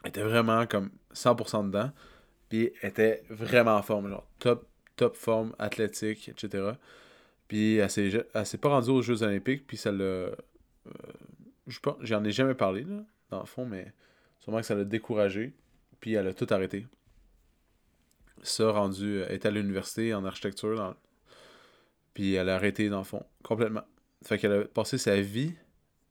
Elle 0.03 0.09
était 0.09 0.23
vraiment 0.23 0.67
comme 0.67 0.91
100% 1.15 1.67
dedans. 1.67 1.91
Puis 2.49 2.71
elle 2.83 2.91
était 2.91 3.23
vraiment 3.31 3.77
en 3.77 3.83
forme, 3.83 4.11
genre 4.11 4.27
top, 4.38 4.69
top 4.97 5.17
forme, 5.17 5.55
athlétique, 5.59 6.29
etc. 6.29 6.73
Puis 7.49 7.77
elle 7.77 7.91
s'est 7.91 8.59
pas 8.59 8.69
rendue 8.69 8.91
aux 8.91 9.03
Jeux 9.03 9.23
Olympiques, 9.23 9.67
puis 9.67 9.77
ça 9.77 9.91
l'a. 9.91 10.05
Euh, 10.05 10.35
je 11.67 11.79
j'en 12.01 12.25
ai 12.25 12.31
jamais 12.31 12.55
parlé, 12.55 12.85
là, 12.85 13.05
dans 13.31 13.41
le 13.41 13.47
fond, 13.47 13.65
mais 13.65 13.93
sûrement 14.41 14.59
que 14.59 14.67
ça 14.67 14.75
l'a 14.75 14.85
découragé, 14.85 15.55
puis 16.01 16.15
elle 16.15 16.27
a 16.27 16.35
tout 16.35 16.47
arrêté. 16.51 16.87
Ça, 18.43 18.71
rendu, 18.71 19.21
elle 19.21 19.33
est 19.33 19.47
à 19.47 19.51
l'université 19.51 20.12
en 20.12 20.25
architecture, 20.25 20.77
dans, 20.77 20.95
puis 22.14 22.35
elle 22.35 22.48
a 22.48 22.57
arrêté, 22.57 22.88
dans 22.88 22.98
le 22.98 23.05
fond, 23.05 23.25
complètement. 23.42 23.85
Fait 24.25 24.38
qu'elle 24.38 24.53
a 24.53 24.64
passé 24.64 24.98
sa 24.98 25.20
vie 25.20 25.55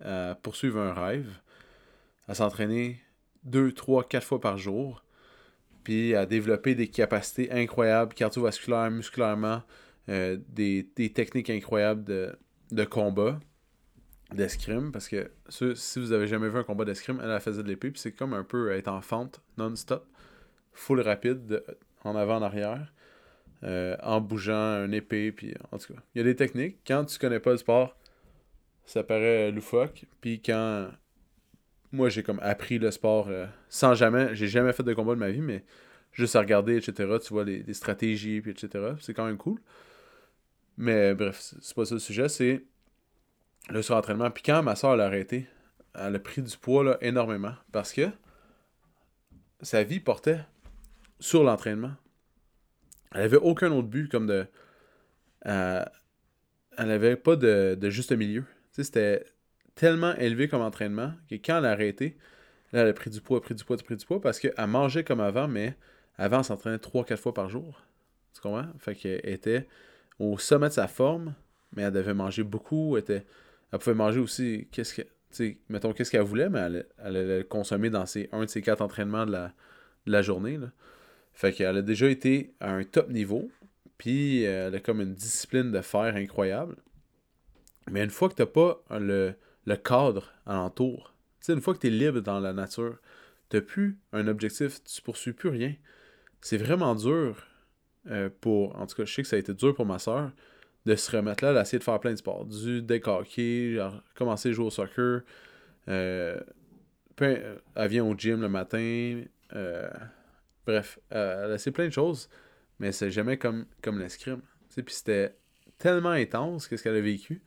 à 0.03 0.37
poursuivre 0.41 0.79
un 0.79 0.93
rêve, 0.93 1.39
à 2.27 2.35
s'entraîner 2.35 2.99
deux, 3.43 3.71
trois, 3.71 4.07
quatre 4.07 4.25
fois 4.25 4.41
par 4.41 4.57
jour, 4.57 5.03
puis 5.83 6.15
à 6.15 6.25
développer 6.25 6.75
des 6.75 6.87
capacités 6.87 7.51
incroyables, 7.51 8.13
cardiovasculaires, 8.13 8.91
musculairement, 8.91 9.63
euh, 10.09 10.37
des, 10.49 10.85
techniques 11.13 11.49
incroyables 11.49 12.03
de, 12.03 12.35
de 12.71 12.83
combat, 12.83 13.39
d'escrime, 14.33 14.91
parce 14.91 15.09
que 15.09 15.29
si 15.49 15.99
vous 15.99 16.13
avez 16.13 16.27
jamais 16.27 16.49
vu 16.49 16.57
un 16.57 16.63
combat 16.63 16.85
d'escrime, 16.85 17.19
elle, 17.21 17.31
a 17.31 17.39
faisait 17.39 17.63
de 17.63 17.67
l'épée, 17.67 17.91
puis 17.91 17.99
c'est 17.99 18.13
comme 18.13 18.33
un 18.33 18.43
peu 18.43 18.71
être 18.71 18.87
en 18.87 19.01
fente, 19.01 19.41
non-stop, 19.57 20.07
full 20.73 21.01
rapide, 21.01 21.63
en 22.03 22.15
avant, 22.15 22.37
en 22.37 22.41
arrière, 22.41 22.91
euh, 23.63 23.95
en 24.01 24.21
bougeant 24.21 24.53
un 24.53 24.91
épée, 24.91 25.31
puis 25.31 25.53
en 25.71 25.77
tout 25.77 25.93
cas, 25.93 25.99
il 26.13 26.19
y 26.19 26.21
a 26.21 26.23
des 26.23 26.35
techniques. 26.35 26.77
Quand 26.85 27.05
tu 27.05 27.19
connais 27.19 27.39
pas 27.39 27.51
le 27.51 27.57
sport, 27.57 27.97
ça 28.85 29.03
paraît 29.03 29.51
loufoque, 29.51 30.05
puis 30.19 30.41
quand 30.41 30.89
moi, 31.91 32.09
j'ai 32.09 32.23
comme 32.23 32.39
appris 32.41 32.79
le 32.79 32.89
sport 32.91 33.27
euh, 33.29 33.45
sans 33.69 33.93
jamais. 33.93 34.33
J'ai 34.35 34.47
jamais 34.47 34.73
fait 34.73 34.83
de 34.83 34.93
combat 34.93 35.13
de 35.13 35.19
ma 35.19 35.29
vie, 35.29 35.41
mais 35.41 35.63
juste 36.13 36.35
à 36.35 36.39
regarder, 36.39 36.77
etc. 36.77 37.17
Tu 37.23 37.33
vois 37.33 37.43
les, 37.43 37.73
stratégies, 37.73 38.41
puis 38.41 38.51
etc. 38.51 38.93
C'est 38.99 39.13
quand 39.13 39.25
même 39.25 39.37
cool. 39.37 39.59
Mais 40.77 41.13
bref, 41.13 41.53
c'est 41.61 41.75
pas 41.75 41.85
ça 41.85 41.95
le 41.95 41.99
sujet, 41.99 42.29
c'est 42.29 42.63
le 43.69 43.81
surentraînement. 43.81 44.31
Puis 44.31 44.43
quand 44.43 44.63
ma 44.63 44.75
soeur 44.75 44.95
l'a 44.95 45.05
arrêté, 45.05 45.47
elle 45.93 46.15
a 46.15 46.19
pris 46.19 46.41
du 46.41 46.57
poids 46.57 46.97
énormément 47.01 47.53
parce 47.71 47.91
que 47.91 48.09
sa 49.61 49.83
vie 49.83 49.99
portait 49.99 50.39
sur 51.19 51.43
l'entraînement. 51.43 51.91
Elle 53.13 53.21
avait 53.21 53.37
aucun 53.37 53.71
autre 53.71 53.87
but 53.87 54.09
comme 54.09 54.27
de. 54.27 54.45
Euh, 55.47 55.85
elle 56.77 56.87
n'avait 56.87 57.15
pas 57.15 57.35
de, 57.35 57.77
de 57.79 57.89
juste 57.89 58.11
milieu. 58.11 58.45
C'était 58.71 59.25
tellement 59.75 60.15
élevé 60.15 60.47
comme 60.47 60.61
entraînement 60.61 61.13
que 61.29 61.35
quand 61.35 61.57
elle 61.57 61.65
a 61.65 61.71
arrêté, 61.71 62.17
Là, 62.73 62.81
elle 62.81 62.87
a 62.87 62.93
pris 62.93 63.09
du 63.09 63.21
poids, 63.21 63.41
pris 63.41 63.55
du 63.55 63.63
poids, 63.63 63.77
pris 63.77 63.95
du 63.95 64.05
poids 64.05 64.21
parce 64.21 64.39
qu'elle 64.39 64.53
mangeait 64.67 65.03
comme 65.03 65.19
avant, 65.19 65.47
mais 65.47 65.75
avant, 66.17 66.39
elle 66.39 66.43
s'entraînait 66.43 66.77
3-4 66.77 67.17
fois 67.17 67.33
par 67.33 67.49
jour. 67.49 67.81
Tu 68.33 68.41
comprends? 68.41 68.67
Fait 68.79 68.95
qu'elle 68.95 69.19
était 69.23 69.67
au 70.19 70.37
sommet 70.37 70.69
de 70.69 70.73
sa 70.73 70.87
forme, 70.87 71.33
mais 71.75 71.83
elle 71.83 71.91
devait 71.91 72.13
manger 72.13 72.43
beaucoup. 72.43 72.95
Elle, 72.95 73.03
était... 73.03 73.25
elle 73.71 73.79
pouvait 73.79 73.95
manger 73.95 74.19
aussi, 74.19 74.67
qu'est-ce 74.71 74.93
que. 74.93 75.55
mettons, 75.69 75.91
qu'est-ce 75.91 76.11
qu'elle 76.11 76.21
voulait, 76.21 76.49
mais 76.49 76.59
elle, 76.59 76.85
elle 76.99 77.17
allait 77.17 77.43
consommer 77.43 77.89
dans 77.89 78.05
ses, 78.05 78.29
un 78.31 78.45
de 78.45 78.49
ses 78.49 78.61
quatre 78.61 78.81
entraînements 78.81 79.25
de 79.25 79.31
la, 79.31 79.53
de 80.05 80.11
la 80.11 80.21
journée. 80.21 80.57
Là. 80.57 80.71
Fait 81.33 81.53
qu'elle 81.53 81.77
a 81.77 81.81
déjà 81.81 82.09
été 82.09 82.53
à 82.59 82.73
un 82.73 82.83
top 82.83 83.09
niveau, 83.09 83.49
puis 83.97 84.45
euh, 84.45 84.67
elle 84.67 84.75
a 84.75 84.79
comme 84.79 85.01
une 85.01 85.13
discipline 85.13 85.71
de 85.71 85.81
fer 85.81 86.15
incroyable. 86.15 86.75
Mais 87.89 88.03
une 88.03 88.09
fois 88.09 88.29
que 88.29 88.35
tu 88.35 88.41
n'as 88.41 88.47
pas 88.47 88.83
le, 88.91 89.33
le 89.65 89.75
cadre 89.75 90.31
alentour, 90.45 91.11
sais, 91.41 91.53
une 91.53 91.61
fois 91.61 91.73
que 91.73 91.79
tu 91.79 91.87
es 91.87 91.89
libre 91.89 92.21
dans 92.21 92.39
la 92.39 92.53
nature, 92.53 92.97
tu 93.49 93.57
n'as 93.57 93.61
plus 93.61 93.97
un 94.13 94.27
objectif, 94.27 94.83
tu 94.83 95.01
poursuis 95.01 95.33
plus 95.33 95.49
rien. 95.49 95.73
C'est 96.41 96.57
vraiment 96.57 96.95
dur 96.95 97.45
euh, 98.09 98.29
pour. 98.41 98.75
En 98.79 98.87
tout 98.87 98.95
cas, 98.95 99.05
je 99.05 99.13
sais 99.13 99.21
que 99.21 99.27
ça 99.27 99.35
a 99.35 99.39
été 99.39 99.53
dur 99.53 99.75
pour 99.75 99.85
ma 99.85 99.99
soeur 99.99 100.31
de 100.85 100.95
se 100.95 101.15
remettre 101.15 101.43
là, 101.43 101.53
d'essayer 101.53 101.77
de 101.77 101.83
faire 101.83 101.99
plein 101.99 102.11
de 102.11 102.15
sports. 102.15 102.45
Du 102.45 102.81
deck 102.81 103.05
genre, 103.05 104.03
commencer 104.15 104.49
à 104.49 104.51
jouer 104.51 104.65
au 104.65 104.71
soccer. 104.71 105.21
Euh, 105.87 106.39
elle 107.19 107.87
vient 107.87 108.03
au 108.03 108.15
gym 108.15 108.41
le 108.41 108.49
matin. 108.49 109.21
Bref, 110.65 110.99
elle 111.09 111.51
a 111.51 111.53
essayé 111.55 111.71
plein 111.71 111.87
de 111.87 111.93
choses, 111.93 112.29
mais 112.79 112.91
c'est 112.91 113.11
jamais 113.11 113.37
comme, 113.37 113.65
comme 113.81 113.99
l'escrime. 113.99 114.41
Puis 114.73 114.95
c'était 114.95 115.35
tellement 115.77 116.09
intense 116.09 116.67
qu'est-ce 116.67 116.83
qu'elle 116.83 116.95
a 116.95 117.01
vécu 117.01 117.41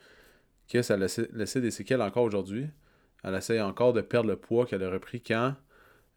que 0.69 0.83
ça 0.83 0.95
a 0.95 0.97
laissé 0.97 1.61
des 1.61 1.71
séquelles 1.71 2.03
encore 2.03 2.25
aujourd'hui. 2.25 2.69
Elle 3.23 3.35
essaie 3.35 3.61
encore 3.61 3.93
de 3.93 4.01
perdre 4.01 4.29
le 4.29 4.37
poids 4.37 4.67
qu'elle 4.67 4.83
a 4.83 4.91
repris 4.91 5.23
quand 5.23 5.55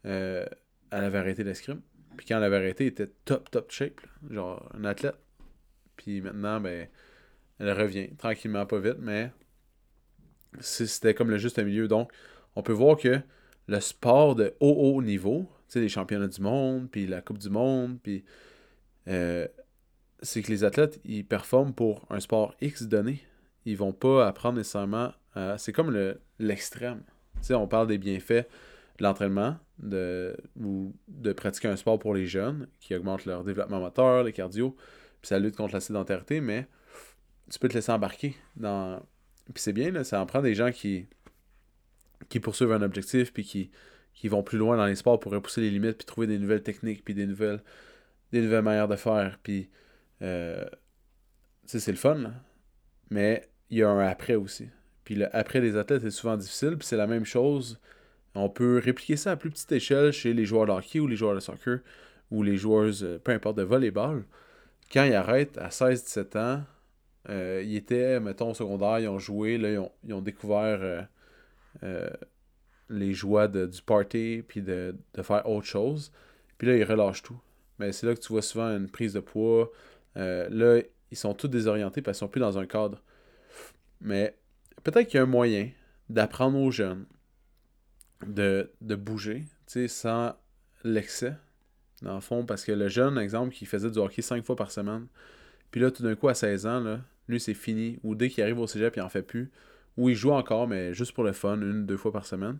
euh, 0.06 0.46
elle 0.90 1.04
avait 1.04 1.18
arrêté 1.18 1.44
l'escrime. 1.44 1.80
Puis 2.16 2.26
quand 2.26 2.38
elle 2.38 2.44
avait 2.44 2.56
arrêté, 2.56 2.84
elle 2.84 2.92
était 2.92 3.10
top, 3.24 3.50
top 3.50 3.70
shape. 3.70 4.00
genre, 4.30 4.68
un 4.74 4.84
athlète. 4.84 5.16
Puis 5.96 6.20
maintenant, 6.20 6.60
ben, 6.60 6.88
elle 7.58 7.72
revient. 7.72 8.14
Tranquillement, 8.16 8.66
pas 8.66 8.78
vite, 8.78 8.98
mais 8.98 9.32
c'était 10.60 11.14
comme 11.14 11.30
le 11.30 11.38
juste 11.38 11.58
milieu. 11.58 11.88
Donc, 11.88 12.10
on 12.56 12.62
peut 12.62 12.72
voir 12.72 12.96
que 12.96 13.20
le 13.66 13.80
sport 13.80 14.34
de 14.34 14.54
haut, 14.60 14.94
haut 14.94 15.02
niveau, 15.02 15.50
sais, 15.72 15.80
les 15.80 15.88
championnats 15.88 16.28
du 16.28 16.40
monde, 16.40 16.88
puis 16.90 17.06
la 17.06 17.20
Coupe 17.20 17.38
du 17.38 17.50
monde, 17.50 17.98
puis. 18.02 18.24
Euh, 19.08 19.46
c'est 20.20 20.42
que 20.42 20.50
les 20.50 20.64
athlètes, 20.64 21.00
ils 21.04 21.24
performent 21.24 21.72
pour 21.72 22.04
un 22.10 22.18
sport 22.18 22.56
X 22.60 22.82
donné. 22.82 23.22
Ils 23.66 23.76
vont 23.76 23.92
pas 23.92 24.26
apprendre 24.26 24.58
nécessairement 24.58 25.12
euh, 25.38 25.56
c'est 25.56 25.72
comme 25.72 25.96
l'extrême. 26.38 27.02
on 27.50 27.68
parle 27.68 27.86
des 27.86 27.98
bienfaits 27.98 28.48
de 28.98 29.04
l'entraînement 29.04 29.56
de, 29.78 30.36
ou 30.60 30.92
de 31.06 31.32
pratiquer 31.32 31.68
un 31.68 31.76
sport 31.76 31.98
pour 31.98 32.14
les 32.14 32.26
jeunes 32.26 32.66
qui 32.80 32.94
augmente 32.94 33.24
leur 33.24 33.44
développement 33.44 33.78
moteur, 33.78 34.24
les 34.24 34.32
cardio, 34.32 34.74
puis 35.20 35.28
ça 35.28 35.38
lutte 35.38 35.56
contre 35.56 35.74
la 35.74 35.80
sédentarité, 35.80 36.40
mais 36.40 36.66
tu 37.50 37.58
peux 37.60 37.68
te 37.68 37.74
laisser 37.74 37.92
embarquer 37.92 38.34
dans. 38.56 39.00
Puis 39.54 39.62
c'est 39.62 39.72
bien, 39.72 39.92
là, 39.92 40.02
ça 40.02 40.20
en 40.20 40.26
prend 40.26 40.42
des 40.42 40.54
gens 40.54 40.72
qui, 40.72 41.06
qui 42.28 42.40
poursuivent 42.40 42.72
un 42.72 42.82
objectif, 42.82 43.32
puis 43.32 43.44
qui, 43.44 43.70
qui 44.18 44.28
vont 44.28 44.42
plus 44.42 44.58
loin 44.58 44.76
dans 44.76 44.86
les 44.86 44.96
sports 44.96 45.20
pour 45.20 45.32
repousser 45.32 45.60
les 45.60 45.70
limites, 45.70 45.98
puis 45.98 46.06
trouver 46.06 46.26
des 46.26 46.38
nouvelles 46.38 46.62
techniques, 46.62 47.04
puis 47.04 47.14
des 47.14 47.26
nouvelles, 47.26 47.62
des 48.32 48.40
nouvelles 48.42 48.62
manières 48.62 48.88
de 48.88 48.96
faire. 48.96 49.38
Puis, 49.42 49.70
euh, 50.22 50.64
c'est 51.64 51.86
le 51.88 51.96
fun, 51.96 52.32
mais 53.10 53.48
il 53.70 53.78
y 53.78 53.82
a 53.82 53.88
un 53.88 54.06
après 54.06 54.34
aussi. 54.34 54.68
Puis 55.04 55.14
le 55.14 55.34
après 55.34 55.60
les 55.60 55.76
athlètes 55.76 56.04
est 56.04 56.10
souvent 56.10 56.36
difficile, 56.36 56.76
puis 56.76 56.86
c'est 56.86 56.96
la 56.96 57.06
même 57.06 57.24
chose. 57.24 57.78
On 58.34 58.48
peut 58.48 58.80
répliquer 58.82 59.16
ça 59.16 59.32
à 59.32 59.36
plus 59.36 59.50
petite 59.50 59.72
échelle 59.72 60.12
chez 60.12 60.34
les 60.34 60.44
joueurs 60.44 60.66
de 60.66 60.72
hockey 60.72 61.00
ou 61.00 61.06
les 61.06 61.16
joueurs 61.16 61.34
de 61.34 61.40
soccer 61.40 61.80
ou 62.30 62.42
les 62.42 62.56
joueurs, 62.56 62.92
euh, 63.02 63.18
peu 63.18 63.32
importe, 63.32 63.56
de 63.56 63.62
volleyball. 63.62 64.24
Quand 64.92 65.04
ils 65.04 65.14
arrêtent 65.14 65.58
à 65.58 65.70
16-17 65.70 66.38
ans, 66.38 66.64
euh, 67.30 67.62
ils 67.64 67.76
étaient, 67.76 68.20
mettons, 68.20 68.50
au 68.50 68.54
secondaire, 68.54 68.98
ils 68.98 69.08
ont 69.08 69.18
joué, 69.18 69.58
là, 69.58 69.82
ils 70.04 70.14
ont, 70.14 70.20
découvert 70.20 71.06
euh, 71.82 72.10
les 72.90 73.12
joies 73.12 73.48
du 73.48 73.82
party, 73.82 74.42
puis 74.46 74.62
de, 74.62 74.94
faire 75.22 75.48
autre 75.48 75.66
chose. 75.66 76.12
Puis 76.56 76.66
là, 76.66 76.76
ils 76.76 76.84
relâchent 76.84 77.22
tout. 77.22 77.38
Mais 77.78 77.92
c'est 77.92 78.06
là 78.06 78.14
que 78.14 78.20
tu 78.20 78.32
vois 78.32 78.42
souvent 78.42 78.68
une 78.76 78.88
prise 78.88 79.12
de 79.12 79.20
poids. 79.20 79.70
là, 80.16 80.80
ils 81.10 81.16
sont 81.16 81.34
tous 81.34 81.48
désorientés 81.48 82.02
parce 82.02 82.18
qu'ils 82.18 82.26
sont 82.26 82.30
plus 82.30 82.40
dans 82.40 82.58
un 82.58 82.66
cadre. 82.66 83.02
Mais 84.00 84.36
peut-être 84.84 85.08
qu'il 85.08 85.18
y 85.18 85.20
a 85.20 85.22
un 85.22 85.26
moyen 85.26 85.70
d'apprendre 86.08 86.58
aux 86.58 86.70
jeunes 86.70 87.06
de, 88.26 88.70
de 88.80 88.94
bouger, 88.94 89.44
sans 89.86 90.34
l'excès, 90.84 91.34
dans 92.02 92.14
le 92.14 92.20
fond, 92.20 92.44
parce 92.44 92.64
que 92.64 92.72
le 92.72 92.88
jeune, 92.88 93.18
exemple, 93.18 93.54
qui 93.54 93.66
faisait 93.66 93.90
du 93.90 93.98
hockey 93.98 94.22
5 94.22 94.44
fois 94.44 94.56
par 94.56 94.70
semaine, 94.70 95.06
puis 95.70 95.80
là, 95.80 95.90
tout 95.90 96.02
d'un 96.02 96.14
coup, 96.14 96.28
à 96.28 96.34
16 96.34 96.66
ans, 96.66 96.80
là, 96.80 97.00
lui, 97.28 97.40
c'est 97.40 97.54
fini, 97.54 97.98
ou 98.02 98.14
dès 98.14 98.30
qu'il 98.30 98.42
arrive 98.42 98.58
au 98.58 98.66
cégep, 98.66 98.96
il 98.96 99.02
en 99.02 99.08
fait 99.08 99.22
plus, 99.22 99.50
ou 99.96 100.08
il 100.08 100.14
joue 100.14 100.30
encore, 100.30 100.68
mais 100.68 100.94
juste 100.94 101.12
pour 101.12 101.24
le 101.24 101.32
fun, 101.32 101.56
une, 101.60 101.84
deux 101.84 101.96
fois 101.96 102.12
par 102.12 102.24
semaine. 102.24 102.58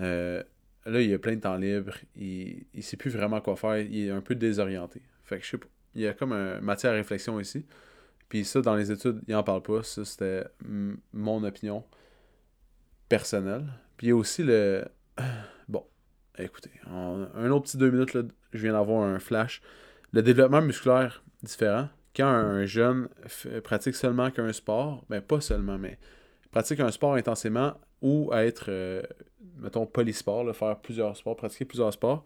Euh, 0.00 0.42
là, 0.86 1.00
il 1.00 1.12
a 1.12 1.18
plein 1.18 1.36
de 1.36 1.40
temps 1.40 1.56
libre, 1.56 1.94
il, 2.16 2.64
il 2.74 2.82
sait 2.82 2.96
plus 2.96 3.10
vraiment 3.10 3.40
quoi 3.40 3.56
faire, 3.56 3.78
il 3.78 4.06
est 4.06 4.10
un 4.10 4.20
peu 4.20 4.34
désorienté. 4.34 5.02
Fait 5.24 5.38
que 5.38 5.44
je 5.44 5.50
sais 5.50 5.58
pas, 5.58 5.68
il 5.94 6.02
y 6.02 6.06
a 6.06 6.12
comme 6.12 6.32
une 6.32 6.60
matière 6.60 6.92
à 6.92 6.96
réflexion 6.96 7.38
ici. 7.40 7.64
Puis 8.28 8.44
ça, 8.44 8.60
dans 8.60 8.76
les 8.76 8.92
études, 8.92 9.20
il 9.26 9.34
en 9.34 9.42
parle 9.42 9.62
pas. 9.62 9.82
Ça, 9.82 10.04
c'était 10.04 10.44
mon 11.12 11.42
opinion 11.42 11.84
personnelle. 13.08 13.66
Puis 13.96 14.06
il 14.06 14.10
y 14.10 14.12
a 14.12 14.16
aussi 14.16 14.42
le. 14.42 14.84
Bon, 15.68 15.84
écoutez, 16.36 16.70
un 16.88 17.50
autre 17.50 17.66
petit 17.66 17.76
deux 17.76 17.90
minutes, 17.92 18.14
là, 18.14 18.22
je 18.52 18.58
viens 18.58 18.72
d'avoir 18.72 19.04
un 19.04 19.20
flash. 19.20 19.62
Le 20.12 20.20
développement 20.20 20.62
musculaire 20.62 21.22
différent. 21.44 21.88
Quand 22.16 22.26
un 22.26 22.66
jeune 22.66 23.08
pratique 23.62 23.94
seulement 23.94 24.32
qu'un 24.32 24.52
sport, 24.52 25.04
ben 25.08 25.20
pas 25.20 25.40
seulement, 25.40 25.78
mais 25.78 25.96
pratique 26.50 26.80
un 26.80 26.90
sport 26.90 27.14
intensément 27.14 27.74
ou 28.02 28.30
à 28.32 28.44
être, 28.44 28.66
euh, 28.68 29.02
mettons, 29.58 29.86
polysport, 29.86 30.54
faire 30.54 30.76
plusieurs 30.76 31.16
sports, 31.16 31.36
pratiquer 31.36 31.64
plusieurs 31.64 31.92
sports, 31.92 32.24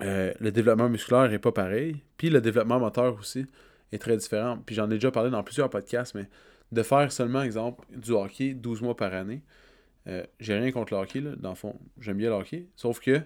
euh, 0.00 0.32
le 0.40 0.52
développement 0.52 0.88
musculaire 0.88 1.28
n'est 1.28 1.38
pas 1.38 1.52
pareil. 1.52 1.96
Puis 2.16 2.30
le 2.30 2.40
développement 2.40 2.78
moteur 2.78 3.18
aussi 3.18 3.46
est 3.92 3.98
très 3.98 4.16
différent. 4.16 4.58
Puis 4.64 4.74
j'en 4.74 4.86
ai 4.86 4.94
déjà 4.94 5.10
parlé 5.10 5.30
dans 5.30 5.42
plusieurs 5.42 5.68
podcasts, 5.70 6.14
mais 6.14 6.28
de 6.72 6.82
faire 6.82 7.10
seulement, 7.12 7.42
exemple, 7.42 7.84
du 7.96 8.12
hockey 8.12 8.54
12 8.54 8.82
mois 8.82 8.96
par 8.96 9.12
année, 9.12 9.42
euh, 10.06 10.24
j'ai 10.38 10.54
rien 10.58 10.72
contre 10.72 10.94
le 10.94 11.00
hockey, 11.00 11.20
là, 11.20 11.32
dans 11.36 11.50
le 11.50 11.54
fond. 11.54 11.78
J'aime 12.00 12.16
bien 12.16 12.30
le 12.30 12.36
hockey. 12.36 12.66
Sauf 12.76 13.00
que 13.00 13.20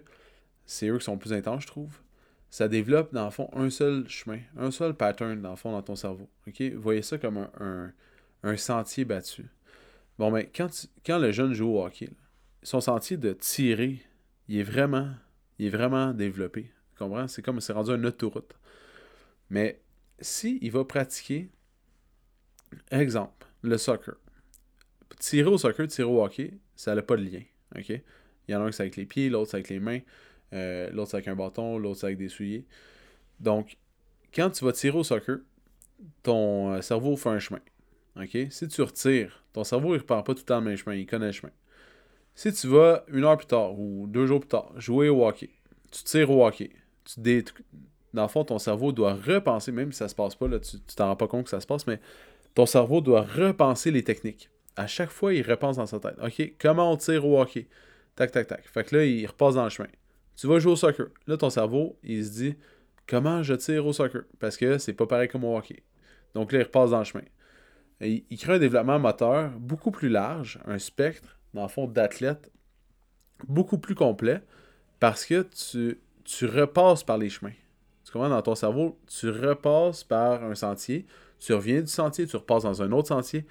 c'est 0.66 0.88
eux 0.88 0.98
qui 0.98 1.04
sont 1.04 1.18
plus 1.18 1.32
intenses, 1.32 1.62
je 1.62 1.66
trouve. 1.68 1.98
Ça 2.50 2.68
développe, 2.68 3.12
dans 3.12 3.24
le 3.24 3.30
fond, 3.30 3.50
un 3.52 3.70
seul 3.70 4.08
chemin, 4.08 4.38
un 4.56 4.70
seul 4.70 4.94
pattern, 4.94 5.40
dans 5.40 5.50
le 5.50 5.56
fond, 5.56 5.72
dans 5.72 5.82
ton 5.82 5.96
cerveau. 5.96 6.28
Voyez 6.76 7.02
ça 7.02 7.18
comme 7.18 7.48
un, 7.60 8.56
sentier 8.56 9.04
battu. 9.04 9.46
Bon, 10.18 10.30
mais 10.30 10.50
quand, 10.54 10.68
quand 11.04 11.18
le 11.18 11.32
jeune 11.32 11.52
joue 11.54 11.68
au 11.68 11.84
hockey, 11.84 12.10
son 12.62 12.80
sentier 12.80 13.16
de 13.16 13.32
tirer, 13.32 14.00
il 14.48 14.58
est 14.58 14.62
vraiment, 14.62 15.10
il 15.58 15.66
est 15.66 15.70
vraiment 15.70 16.12
développé. 16.12 16.70
Tu 16.92 16.98
comprends? 16.98 17.26
C'est 17.28 17.42
comme 17.42 17.60
c'est 17.60 17.72
rendu 17.72 17.90
une 17.90 18.06
autoroute. 18.06 18.54
Mais 19.50 19.80
si 20.20 20.58
il 20.62 20.70
va 20.70 20.84
pratiquer, 20.84 21.50
exemple, 22.90 23.46
le 23.62 23.76
soccer. 23.76 24.14
Tirer 25.18 25.48
au 25.48 25.58
soccer, 25.58 25.86
tirer 25.88 26.08
au 26.08 26.22
hockey, 26.22 26.58
ça 26.76 26.94
n'a 26.94 27.02
pas 27.02 27.16
de 27.16 27.22
lien. 27.22 27.42
OK? 27.76 27.88
Il 27.88 28.52
y 28.52 28.54
en 28.54 28.60
a 28.60 28.64
un 28.64 28.70
qui 28.70 28.76
c'est 28.76 28.82
avec 28.82 28.96
les 28.96 29.06
pieds, 29.06 29.30
l'autre 29.30 29.50
c'est 29.50 29.56
avec 29.56 29.68
les 29.70 29.80
mains, 29.80 30.00
euh, 30.52 30.90
l'autre 30.90 31.10
c'est 31.10 31.16
avec 31.16 31.28
un 31.28 31.36
bâton, 31.36 31.78
l'autre 31.78 32.00
c'est 32.00 32.06
avec 32.06 32.18
des 32.18 32.28
souliers. 32.28 32.66
Donc, 33.40 33.76
quand 34.34 34.50
tu 34.50 34.64
vas 34.64 34.72
tirer 34.72 34.98
au 34.98 35.04
soccer, 35.04 35.38
ton 36.22 36.72
euh, 36.72 36.80
cerveau 36.82 37.16
fait 37.16 37.30
un 37.30 37.38
chemin. 37.38 37.60
OK? 38.16 38.36
Si 38.50 38.68
tu 38.68 38.82
retires, 38.82 39.44
ton 39.52 39.64
cerveau 39.64 39.94
il 39.94 39.98
repart 39.98 40.26
pas 40.26 40.34
tout 40.34 40.40
le 40.40 40.44
temps 40.44 40.60
le 40.60 40.66
même 40.66 40.76
chemin, 40.76 40.96
il 40.96 41.06
connaît 41.06 41.26
le 41.26 41.32
chemin. 41.32 41.52
Si 42.34 42.52
tu 42.52 42.66
vas 42.68 43.04
une 43.08 43.24
heure 43.24 43.36
plus 43.36 43.46
tard 43.46 43.78
ou 43.78 44.06
deux 44.08 44.26
jours 44.26 44.40
plus 44.40 44.48
tard 44.48 44.72
jouer 44.76 45.08
au 45.08 45.26
hockey, 45.26 45.50
tu 45.90 46.02
tires 46.02 46.30
au 46.30 46.46
hockey, 46.46 46.70
tu, 47.04 47.20
dé 47.20 47.44
dans 48.12 48.22
le 48.22 48.28
fond, 48.28 48.44
ton 48.44 48.58
cerveau 48.58 48.92
doit 48.92 49.14
repenser, 49.14 49.72
même 49.72 49.90
si 49.90 49.98
ça 49.98 50.08
se 50.08 50.14
passe 50.14 50.36
pas, 50.36 50.46
là, 50.46 50.60
tu 50.60 50.78
t'en 50.96 51.08
rends 51.08 51.16
pas 51.16 51.26
compte 51.26 51.44
que 51.44 51.50
ça 51.50 51.60
se 51.60 51.66
passe, 51.66 51.86
mais 51.86 52.00
ton 52.54 52.64
cerveau 52.64 53.00
doit 53.00 53.22
repenser 53.22 53.90
les 53.90 54.04
techniques. 54.04 54.48
À 54.76 54.86
chaque 54.86 55.10
fois, 55.10 55.34
il 55.34 55.42
repense 55.42 55.76
dans 55.76 55.86
sa 55.86 55.98
tête. 55.98 56.16
OK, 56.22 56.54
comment 56.60 56.92
on 56.92 56.96
tire 56.96 57.26
au 57.26 57.40
hockey? 57.40 57.66
Tac, 58.14 58.30
tac, 58.30 58.46
tac. 58.46 58.68
Fait 58.68 58.84
que 58.84 58.96
là, 58.96 59.04
il 59.04 59.26
repasse 59.26 59.56
dans 59.56 59.64
le 59.64 59.70
chemin. 59.70 59.88
Tu 60.36 60.46
vas 60.46 60.58
jouer 60.60 60.72
au 60.72 60.76
soccer. 60.76 61.06
Là, 61.26 61.36
ton 61.36 61.50
cerveau, 61.50 61.98
il 62.02 62.24
se 62.24 62.30
dit 62.30 62.54
comment 63.06 63.42
je 63.42 63.54
tire 63.54 63.84
au 63.86 63.92
soccer? 63.92 64.22
Parce 64.38 64.56
que 64.56 64.78
c'est 64.78 64.92
pas 64.92 65.06
pareil 65.06 65.28
comme 65.28 65.44
au 65.44 65.56
hockey. 65.56 65.82
Donc 66.34 66.52
là, 66.52 66.60
il 66.60 66.64
repasse 66.64 66.90
dans 66.90 66.98
le 66.98 67.04
chemin. 67.04 67.24
Il 68.00 68.38
crée 68.38 68.54
un 68.54 68.58
développement 68.58 68.98
moteur 68.98 69.50
beaucoup 69.58 69.90
plus 69.90 70.08
large, 70.08 70.58
un 70.66 70.78
spectre, 70.78 71.38
dans 71.54 71.62
le 71.62 71.68
fond, 71.68 71.86
d'athlètes 71.86 72.50
beaucoup 73.48 73.78
plus 73.78 73.94
complet 73.94 74.42
parce 75.00 75.24
que 75.26 75.42
tu, 75.42 76.00
tu 76.24 76.46
repasses 76.46 77.04
par 77.04 77.18
les 77.18 77.28
chemins 77.28 77.52
dans 78.14 78.42
ton 78.42 78.54
cerveau, 78.54 78.98
tu 79.06 79.30
repasses 79.30 80.04
par 80.04 80.44
un 80.44 80.54
sentier, 80.54 81.06
tu 81.38 81.52
reviens 81.52 81.80
du 81.80 81.88
sentier, 81.88 82.26
tu 82.26 82.36
repasses 82.36 82.62
dans 82.62 82.82
un 82.82 82.92
autre 82.92 83.08
sentier. 83.08 83.46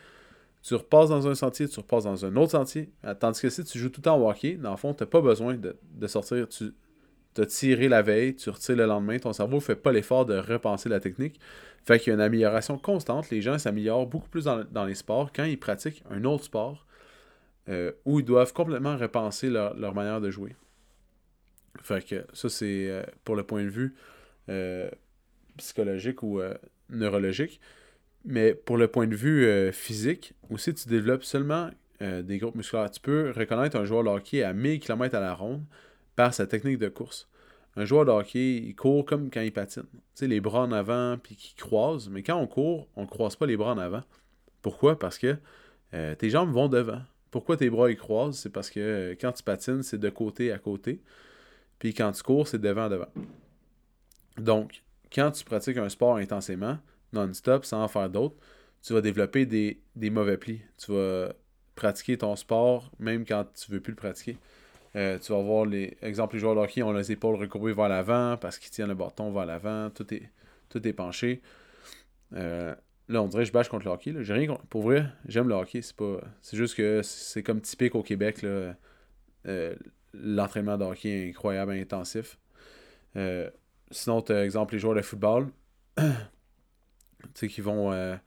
tu 0.62 0.75
repasses 0.75 1.10
dans 1.10 1.27
un 1.27 1.36
sentier, 1.36 1.67
tu 1.67 1.79
repasses 1.79 2.06
dans 2.06 2.25
un 2.25 2.36
autre 2.38 2.51
sentier. 2.51 2.89
Tandis 3.19 3.41
que 3.41 3.49
si 3.49 3.63
tu 3.63 3.77
joues 3.77 3.89
tout 3.89 3.99
le 3.99 4.03
temps 4.03 4.17
au 4.17 4.29
hockey, 4.29 4.53
dans 4.56 4.71
le 4.71 4.77
fond, 4.77 4.93
tu 4.93 5.03
n'as 5.03 5.08
pas 5.08 5.21
besoin 5.21 5.56
de, 5.56 6.08
sortir. 6.08 6.47
Tu 6.47 6.73
as 7.41 7.45
tiré 7.45 7.87
la 7.87 8.01
veille, 8.01 8.35
tu 8.35 8.49
retires 8.49 8.75
le 8.75 8.85
lendemain. 8.85 9.17
Ton 9.17 9.33
cerveau 9.33 9.55
ne 9.55 9.61
fait 9.61 9.75
pas 9.75 9.91
l'effort 9.91 10.25
de 10.25 10.37
repenser 10.37 10.89
la 10.89 10.99
technique. 10.99 11.39
Fait 11.85 11.99
qu'il 11.99 12.09
y 12.09 12.11
a 12.11 12.15
une 12.15 12.21
amélioration 12.21 12.77
constante. 12.77 13.29
Les 13.29 13.41
gens 13.41 13.57
s'améliorent 13.57 14.07
beaucoup 14.07 14.29
plus 14.29 14.45
dans, 14.45 14.85
les 14.85 14.95
sports 14.95 15.31
quand 15.33 15.43
ils 15.43 15.59
pratiquent 15.59 16.03
un 16.09 16.23
autre 16.23 16.45
sport 16.45 16.85
euh, 17.69 17.91
où 18.05 18.19
ils 18.19 18.25
doivent 18.25 18.53
complètement 18.53 18.97
repenser 18.97 19.49
leur, 19.49 19.93
manière 19.93 20.21
de 20.21 20.31
jouer. 20.31 20.55
Fait 21.81 22.05
que 22.05 22.25
ça, 22.33 22.49
c'est 22.49 22.89
euh, 22.89 23.03
pour 23.23 23.35
le 23.35 23.43
point 23.43 23.63
de 23.63 23.69
vue 23.69 23.95
euh, 24.49 24.89
psychologique 25.57 26.23
ou 26.23 26.41
neurologique. 26.89 27.59
Mais 28.25 28.53
pour 28.53 28.77
le 28.77 28.87
point 28.87 29.07
de 29.07 29.15
vue 29.15 29.73
physique, 29.73 30.33
aussi, 30.49 30.73
tu 30.73 30.87
développes 30.87 31.25
seulement 31.25 31.69
des 31.99 32.37
groupes 32.37 32.55
musculaires. 32.55 32.89
Tu 32.89 33.01
peux 33.01 33.33
reconnaître 33.35 33.75
un 33.75 33.83
joueur 33.83 34.03
de 34.03 34.09
hockey 34.09 34.43
à 34.43 34.53
1000 34.53 34.79
km 34.79 35.15
à 35.15 35.19
la 35.19 35.33
ronde 35.33 35.63
par 36.15 36.34
sa 36.34 36.47
technique 36.47 36.78
de 36.78 36.89
course. 36.89 37.30
Un 37.76 37.86
joueur 37.86 38.06
de 38.06 38.12
hockey, 38.12 38.58
il 38.58 38.76
court 38.76 39.06
comme 39.06 39.32
quand 39.32 39.41
il 39.41 39.52
patine. 39.52 39.86
Tu 39.91 39.99
sais, 40.13 40.28
les 40.28 40.39
bras 40.39 40.62
en 40.62 40.71
avant, 40.71 41.17
puis 41.17 41.36
qui 41.36 41.56
croise. 41.56 42.10
Mais 42.10 42.21
quand 42.21 42.38
on 42.38 42.45
court, 42.45 42.88
on 42.95 43.04
ne 43.04 43.08
croise 43.08 43.36
pas 43.36 43.47
les 43.47 43.58
bras 43.58 43.73
en 43.73 43.80
avant. 43.80 44.04
Pourquoi? 44.62 44.99
Parce 44.99 45.17
que 45.17 45.38
euh, 45.93 46.15
tes 46.15 46.30
jambes 46.30 46.52
vont 46.52 46.67
devant. 46.67 47.02
Pourquoi 47.32 47.58
tes 47.58 47.69
bras 47.69 47.89
ils 47.89 47.97
croisent? 47.97 48.38
C'est 48.38 48.52
parce 48.52 48.69
que 48.69 49.17
quand 49.19 49.32
tu 49.32 49.43
patines, 49.43 49.82
c'est 49.82 49.97
de 49.97 50.10
côté 50.10 50.52
à 50.52 50.60
côté. 50.60 51.02
Puis 51.80 51.93
quand 51.93 52.12
tu 52.12 52.21
cours, 52.21 52.47
c'est 52.47 52.62
devant 52.62 52.84
à 52.86 52.89
devant. 52.89 53.10
Donc, 54.38 54.84
quand 55.13 55.32
tu 55.32 55.43
pratiques 55.43 55.78
un 55.78 55.89
sport 55.89 56.17
intensément, 56.17 56.78
non-stop 57.12 57.65
sans 57.65 57.84
en 57.84 57.88
faire 57.88 58.10
d'autres, 58.10 58.36
tu 58.82 58.93
vas 58.93 59.02
développer 59.02 59.45
des, 59.45 60.10
mauvais 60.10 60.38
plis. 60.38 60.62
Tu 60.78 60.91
vas 60.91 61.34
pratiquer 61.76 62.17
ton 62.17 62.36
sport 62.36 62.91
même 62.99 63.26
quand 63.26 63.45
tu 63.54 63.71
veux 63.71 63.80
plus 63.80 63.91
le 63.91 63.97
pratiquer. 63.97 64.38
Euh, 64.95 65.17
tu 65.17 65.32
vas 65.32 65.41
voir 65.41 65.65
les 65.65 65.97
exemples 66.03 66.36
les 66.36 66.39
joueurs 66.39 66.56
de 66.56 66.60
hockey 66.60 66.84
ont 66.84 66.91
les 66.91 67.12
épaules 67.12 67.36
recourbées 67.36 67.73
vers 67.73 67.89
l'avant 67.89 68.38
parce 68.38 68.60
qu'ils 68.60 68.69
tiennent 68.69 68.89
le 68.89 68.95
bâton 68.95 69.32
vers 69.32 69.45
l'avant, 69.45 69.89
tout 69.89 70.13
est, 70.13 70.29
tout 70.69 70.88
est 70.88 70.93
penché. 70.93 71.41
Euh, 72.34 72.75
là, 73.08 73.23
on 73.23 73.27
dirait 73.27 73.43
que 73.43 73.47
je 73.47 73.53
bâche 73.53 73.69
contre 73.69 73.86
le 73.86 73.91
hockey. 73.91 74.13
J'ai 74.21 74.34
rien 74.34 74.56
Pour 74.69 74.84
vrai, 74.84 75.06
j'aime 75.27 75.49
le 75.49 75.56
hockey. 75.56 75.82
C'est 75.82 75.95
pas. 75.95 76.21
C'est 76.41 76.58
juste 76.58 76.75
que 76.75 77.01
c'est 77.03 77.43
comme 77.43 77.62
typique 77.62 77.95
au 77.95 78.03
Québec. 78.03 78.43
Euh, 78.43 79.75
l'entraînement 80.13 80.77
de 80.77 80.86
hockey 80.86 81.10
est 81.10 81.29
incroyable, 81.29 81.71
intensif. 81.71 82.38
sinon, 83.91 84.19
as 84.29 84.43
exemple 84.43 84.73
les 84.73 84.79
joueurs 84.79 84.95
de 84.95 85.01
football. 85.01 85.47
qui 87.36 87.62
vont 87.62 88.19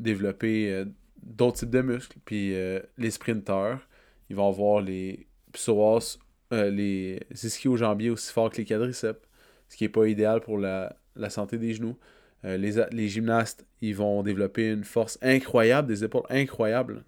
développer 0.00 0.84
d'autres 1.22 1.58
types 1.58 1.70
de 1.70 1.82
muscles. 1.82 2.18
Puis 2.24 2.54
les 2.98 3.10
sprinteurs, 3.10 3.86
ils 4.30 4.36
vont 4.36 4.48
avoir 4.48 4.80
les 4.80 5.26
psoas, 5.52 6.18
les 6.50 7.20
ischio-jambiers 7.32 8.10
aussi 8.10 8.32
forts 8.32 8.50
que 8.50 8.58
les 8.58 8.64
quadriceps, 8.64 9.20
ce 9.68 9.76
qui 9.76 9.84
n'est 9.84 9.88
pas 9.88 10.06
idéal 10.06 10.40
pour 10.40 10.58
la, 10.58 10.96
santé 11.28 11.58
des 11.58 11.74
genoux. 11.74 11.96
les, 12.44 12.72
les, 12.90 13.08
gymnastes, 13.08 13.64
ils 13.80 13.96
vont 13.96 14.22
développer 14.22 14.70
une 14.70 14.84
force 14.84 15.18
incroyable, 15.22 15.88
des 15.88 16.04
épaules 16.04 16.26
incroyables, 16.28 17.04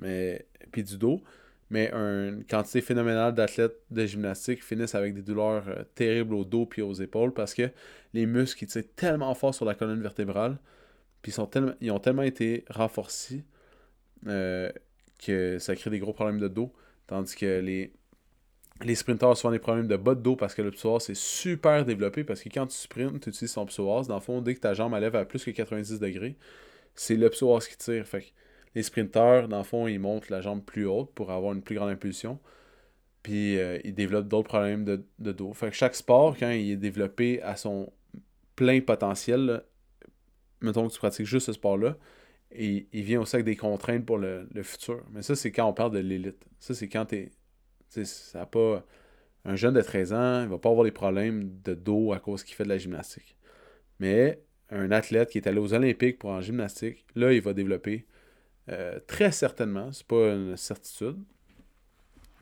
mais 0.00 0.46
puis 0.70 0.82
du 0.82 0.98
dos. 0.98 1.22
Mais 1.70 1.90
une 1.92 2.44
quantité 2.48 2.80
phénoménale 2.80 3.34
d'athlètes 3.34 3.80
de 3.90 4.04
gymnastique 4.04 4.62
finissent 4.62 4.94
avec 4.94 5.14
des 5.14 5.22
douleurs 5.22 5.64
terribles 5.94 6.34
au 6.34 6.44
dos 6.44 6.66
puis 6.66 6.82
aux 6.82 6.92
épaules 6.92 7.32
parce 7.32 7.54
que 7.54 7.70
les 8.12 8.26
muscles 8.26 8.64
ils 8.64 8.66
tirent 8.68 8.84
tellement 8.96 9.34
fort 9.34 9.54
sur 9.54 9.64
la 9.64 9.74
colonne 9.74 10.00
vertébrale 10.00 10.58
puis 11.22 11.32
ils, 11.80 11.90
ont 11.90 11.98
tellement 11.98 12.22
été 12.22 12.64
renforcés 12.68 13.44
euh, 14.26 14.70
que 15.18 15.58
ça 15.58 15.74
crée 15.74 15.90
des 15.90 15.98
gros 15.98 16.12
problèmes 16.12 16.38
de 16.38 16.48
dos. 16.48 16.70
Tandis 17.06 17.36
que 17.36 17.60
les, 17.60 17.92
les 18.82 18.94
sprinteurs 18.94 19.30
ont 19.30 19.34
souvent 19.34 19.52
des 19.52 19.58
problèmes 19.58 19.86
de 19.86 19.96
bas 19.96 20.14
de 20.14 20.20
dos 20.20 20.36
parce 20.36 20.54
que 20.54 20.62
le 20.62 20.70
psoas 20.70 21.00
c'est 21.00 21.16
super 21.16 21.84
développé 21.84 22.24
parce 22.24 22.42
que 22.42 22.48
quand 22.48 22.66
tu 22.66 22.76
sprints, 22.76 23.20
tu 23.20 23.30
utilises 23.30 23.52
ton 23.52 23.66
psoas. 23.66 24.04
Dans 24.08 24.16
le 24.16 24.20
fond, 24.20 24.40
dès 24.40 24.54
que 24.54 24.60
ta 24.60 24.74
jambe 24.74 24.94
lève 24.94 25.16
à 25.16 25.24
plus 25.24 25.44
que 25.44 25.50
90 25.50 25.98
degrés, 25.98 26.36
c'est 26.94 27.16
le 27.16 27.28
psoas 27.30 27.66
qui 27.68 27.76
tire. 27.76 28.06
Fait 28.06 28.32
les 28.74 28.82
sprinteurs, 28.82 29.48
dans 29.48 29.58
le 29.58 29.64
fond, 29.64 29.86
ils 29.86 30.00
montent 30.00 30.30
la 30.30 30.40
jambe 30.40 30.62
plus 30.64 30.86
haute 30.86 31.12
pour 31.14 31.30
avoir 31.30 31.52
une 31.52 31.62
plus 31.62 31.76
grande 31.76 31.90
impulsion. 31.90 32.40
Puis 33.22 33.58
euh, 33.58 33.78
ils 33.84 33.94
développent 33.94 34.28
d'autres 34.28 34.48
problèmes 34.48 34.84
de, 34.84 35.32
dos. 35.32 35.52
Fait 35.54 35.70
que 35.70 35.76
chaque 35.76 35.94
sport, 35.94 36.36
quand 36.38 36.50
il 36.50 36.72
est 36.72 36.76
développé 36.76 37.40
à 37.42 37.56
son 37.56 37.92
plein 38.56 38.80
potentiel, 38.80 39.62
mettons 40.60 40.86
que 40.88 40.92
tu 40.92 40.98
pratiques 40.98 41.26
juste 41.26 41.46
ce 41.46 41.52
sport-là, 41.52 41.96
et 42.52 42.86
il 42.92 43.02
vient 43.02 43.20
aussi 43.20 43.36
avec 43.36 43.46
des 43.46 43.56
contraintes 43.56 44.06
pour 44.06 44.18
le, 44.18 44.46
futur. 44.62 45.02
Mais 45.12 45.22
ça, 45.22 45.34
c'est 45.34 45.50
quand 45.50 45.66
on 45.66 45.72
parle 45.72 45.92
de 45.92 45.98
l'élite. 45.98 46.44
Ça, 46.58 46.74
c'est 46.74 46.88
quand 46.88 47.06
t'es. 47.06 47.30
Ça 47.88 48.46
pas. 48.46 48.84
Un 49.46 49.56
jeune 49.56 49.74
de 49.74 49.82
13 49.82 50.12
ans, 50.14 50.42
il 50.42 50.48
va 50.48 50.58
pas 50.58 50.70
avoir 50.70 50.84
des 50.84 50.90
problèmes 50.90 51.60
de 51.64 51.74
dos 51.74 52.12
à 52.14 52.18
cause 52.18 52.42
qu'il 52.44 52.54
fait 52.54 52.64
de 52.64 52.70
la 52.70 52.78
gymnastique. 52.78 53.36
Mais 54.00 54.42
un 54.70 54.90
athlète 54.90 55.30
qui 55.30 55.38
est 55.38 55.46
allé 55.46 55.58
aux 55.58 55.74
Olympiques 55.74 56.18
pour 56.18 56.30
en 56.30 56.40
gymnastique, 56.40 57.04
là, 57.14 57.32
il 57.32 57.42
va 57.42 57.52
développer 57.52 58.06
euh, 58.70 58.98
très 59.06 59.32
certainement, 59.32 59.92
c'est 59.92 60.06
pas 60.06 60.32
une 60.32 60.56
certitude, 60.56 61.18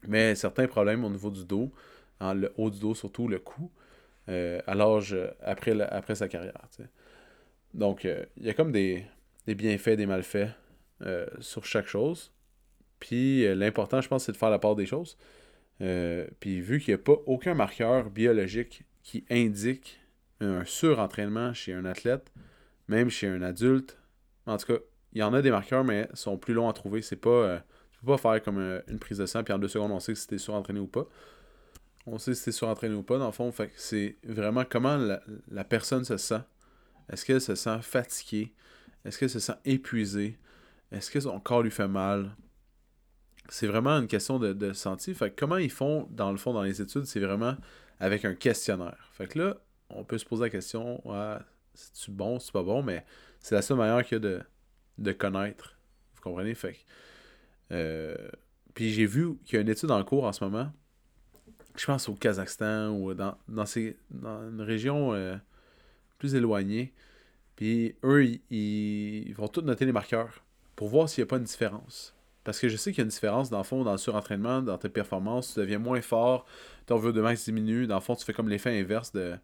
mais 0.06 0.36
certains 0.36 0.68
problèmes 0.68 1.04
au 1.04 1.10
niveau 1.10 1.30
du 1.30 1.44
dos, 1.44 1.72
le 2.20 2.52
haut 2.56 2.70
du 2.70 2.78
dos, 2.78 2.94
surtout 2.94 3.26
le 3.26 3.40
cou, 3.40 3.70
euh, 4.28 4.60
à 4.66 4.74
l'âge 4.74 5.16
après, 5.42 5.80
après 5.80 6.14
sa 6.14 6.28
carrière. 6.28 6.56
Donc, 7.74 8.04
euh, 8.04 8.24
il 8.36 8.46
y 8.46 8.50
a 8.50 8.54
comme 8.54 8.70
des, 8.70 9.04
bienfaits, 9.46 9.96
des 9.96 10.06
malfaits 10.06 10.50
euh, 11.02 11.26
sur 11.40 11.64
chaque 11.64 11.86
chose. 11.86 12.32
Puis, 13.00 13.44
euh, 13.44 13.54
l'important, 13.54 14.00
je 14.00 14.08
pense, 14.08 14.24
c'est 14.24 14.32
de 14.32 14.36
faire 14.36 14.50
la 14.50 14.58
part 14.58 14.76
des 14.76 14.86
choses. 14.86 15.16
puis, 16.40 16.60
vu 16.60 16.80
qu'il 16.80 16.94
n'y 16.94 17.00
a 17.00 17.02
pas 17.02 17.16
aucun 17.26 17.54
marqueur 17.54 18.10
biologique 18.10 18.84
qui 19.02 19.24
indique 19.30 20.00
un 20.40 20.64
surentraînement 20.64 21.52
chez 21.54 21.72
un 21.72 21.84
athlète, 21.84 22.32
même 22.88 23.10
chez 23.10 23.26
un 23.26 23.42
adulte, 23.42 23.98
en 24.46 24.56
tout 24.56 24.66
cas, 24.66 24.78
il 25.12 25.18
y 25.18 25.22
en 25.22 25.34
a 25.34 25.42
des 25.42 25.50
marqueurs, 25.50 25.84
mais 25.84 26.08
sont 26.14 26.38
plus 26.38 26.54
longs 26.54 26.68
à 26.68 26.72
trouver. 26.72 27.02
C'est 27.02 27.16
pas. 27.16 27.64
tu 27.92 28.00
peux 28.00 28.06
pas 28.06 28.18
faire 28.18 28.42
comme 28.42 28.58
une 28.88 28.98
prise 28.98 29.18
de 29.18 29.26
sang, 29.26 29.44
puis 29.44 29.52
en 29.52 29.58
deux 29.58 29.68
secondes, 29.68 29.90
on 29.90 30.00
sait 30.00 30.14
si 30.14 30.26
tu 30.26 30.36
es 30.36 30.38
surentraîné 30.38 30.80
ou 30.80 30.86
pas. 30.86 31.06
On 32.06 32.18
sait 32.18 32.34
si 32.34 32.44
tu 32.44 32.48
es 32.50 32.52
surentraîné 32.52 32.94
ou 32.94 33.02
pas, 33.02 33.18
dans 33.18 33.26
le 33.26 33.32
fond. 33.32 33.52
C'est 33.76 34.16
vraiment 34.24 34.64
comment 34.68 34.96
la 35.48 35.64
personne 35.64 36.04
se 36.04 36.16
sent 36.16 36.40
est-ce 37.08 37.24
qu'elle 37.24 37.40
se 37.40 37.54
sent 37.54 37.78
fatiguée? 37.82 38.52
Est-ce 39.04 39.18
qu'elle 39.18 39.30
se 39.30 39.40
sent 39.40 39.56
épuisée? 39.64 40.38
Est-ce 40.90 41.10
que 41.10 41.20
son 41.20 41.40
corps 41.40 41.62
lui 41.62 41.70
fait 41.70 41.88
mal? 41.88 42.36
C'est 43.48 43.66
vraiment 43.66 43.98
une 43.98 44.06
question 44.06 44.38
de, 44.38 44.52
de. 44.52 44.72
Fait 44.72 45.34
comment 45.36 45.56
ils 45.56 45.70
font, 45.70 46.06
dans 46.10 46.30
le 46.30 46.38
fond, 46.38 46.52
dans 46.52 46.62
les 46.62 46.80
études, 46.80 47.04
c'est 47.04 47.20
vraiment 47.20 47.56
avec 47.98 48.24
un 48.24 48.34
questionnaire. 48.34 49.08
Fait 49.12 49.26
que 49.26 49.38
là, 49.38 49.56
on 49.90 50.04
peut 50.04 50.18
se 50.18 50.24
poser 50.24 50.44
la 50.44 50.50
question, 50.50 51.06
ouais, 51.08 51.36
c'est-tu 51.74 52.10
bon, 52.10 52.38
c'est 52.38 52.52
pas 52.52 52.62
bon, 52.62 52.82
mais 52.82 53.04
c'est 53.40 53.54
la 53.54 53.62
seule 53.62 53.76
manière 53.76 54.04
qu'il 54.04 54.16
y 54.16 54.16
a 54.16 54.20
de, 54.20 54.40
de 54.98 55.12
connaître. 55.12 55.76
Vous 56.14 56.22
comprenez? 56.22 56.54
Fait 56.54 56.74
que, 56.74 56.78
euh, 57.72 58.16
puis 58.74 58.92
j'ai 58.92 59.06
vu 59.06 59.36
qu'il 59.44 59.56
y 59.56 59.58
a 59.58 59.62
une 59.62 59.68
étude 59.68 59.90
en 59.90 60.02
cours 60.04 60.24
en 60.24 60.32
ce 60.32 60.44
moment, 60.44 60.72
je 61.76 61.86
pense 61.86 62.08
au 62.08 62.14
Kazakhstan 62.14 62.90
ou 62.90 63.14
dans, 63.14 63.36
dans, 63.48 63.66
ces, 63.66 63.96
dans 64.10 64.48
une 64.48 64.60
région 64.60 65.14
euh, 65.14 65.36
plus 66.18 66.34
éloignés. 66.34 66.92
Puis 67.56 67.94
eux, 68.04 68.24
ils, 68.50 69.32
vont 69.34 69.48
tous 69.48 69.62
noter 69.62 69.84
les 69.84 69.92
marqueurs 69.92 70.42
pour 70.76 70.88
voir 70.88 71.08
s'il 71.08 71.22
n'y 71.22 71.28
a 71.28 71.30
pas 71.30 71.36
une 71.36 71.44
différence. 71.44 72.14
Parce 72.44 72.58
que 72.58 72.68
je 72.68 72.76
sais 72.76 72.90
qu'il 72.90 72.98
y 72.98 73.02
a 73.02 73.04
une 73.04 73.10
différence, 73.10 73.50
dans 73.50 73.58
le 73.58 73.64
fond, 73.64 73.84
dans 73.84 73.92
le 73.92 73.98
surentraînement, 73.98 74.62
dans 74.62 74.78
tes 74.78 74.88
performances, 74.88 75.54
tu 75.54 75.60
deviens 75.60 75.78
moins 75.78 76.02
fort, 76.02 76.44
ton 76.86 76.96
vœu 76.96 77.12
de 77.12 77.20
max 77.20 77.44
diminue. 77.44 77.86
Dans 77.86 77.96
le 77.96 78.00
fond, 78.00 78.16
tu 78.16 78.24
fais 78.24 78.32
comme 78.32 78.48
l'effet 78.48 78.80
inverse 78.80 79.12
de, 79.12 79.34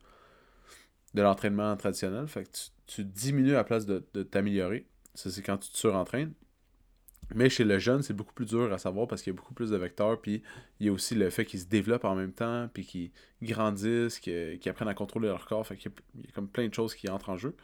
de 1.15 1.23
l'entraînement 1.23 1.77
traditionnel. 1.77 2.27
Fait 2.27 2.45
que 2.45 2.51
tu, 2.87 3.05
diminues 3.05 3.53
à 3.53 3.59
la 3.59 3.65
place 3.65 3.87
de, 3.87 4.05
de 4.15 4.23
t'améliorer. 4.25 4.87
Ça, 5.15 5.31
c'est 5.31 5.43
quand 5.43 5.59
tu 5.59 5.71
te 5.71 5.77
surentraînes. 5.77 6.33
Mais 7.35 7.51
chez 7.51 7.65
le 7.65 7.79
jeune, 7.79 8.03
c'est 8.03 8.15
beaucoup 8.15 8.33
plus 8.33 8.47
dur 8.47 8.73
à 8.73 8.79
savoir 8.79 9.07
parce 9.07 9.21
qu'il 9.23 9.33
y 9.33 9.37
a 9.37 9.39
beaucoup 9.39 9.53
plus 9.53 9.71
de 9.71 9.77
vecteurs. 9.77 10.21
Puis 10.21 10.43
il 10.81 10.87
y 10.87 10.89
a 10.89 10.93
aussi 10.93 11.15
le 11.15 11.29
fait 11.31 11.45
qu'ils 11.45 11.61
se 11.61 11.67
développent 11.67 12.07
en 12.07 12.15
même 12.15 12.33
temps, 12.33 12.69
puis 12.73 12.85
qu'ils 12.87 13.11
grandissent, 13.43 14.19
qu'ils 14.19 14.61
apprennent 14.67 14.89
à 14.89 14.95
contrôler 14.95 15.29
leur 15.29 15.47
corps. 15.47 15.67
Fait 15.67 15.77
qu'il 15.77 15.93
y, 16.23 16.29
a 16.29 16.33
comme 16.33 16.49
plein 16.49 16.69
de 16.69 16.75
choses 16.75 16.95
qui 16.95 17.09
entrent 17.11 17.31
en 17.31 17.37
jeu. 17.37 17.55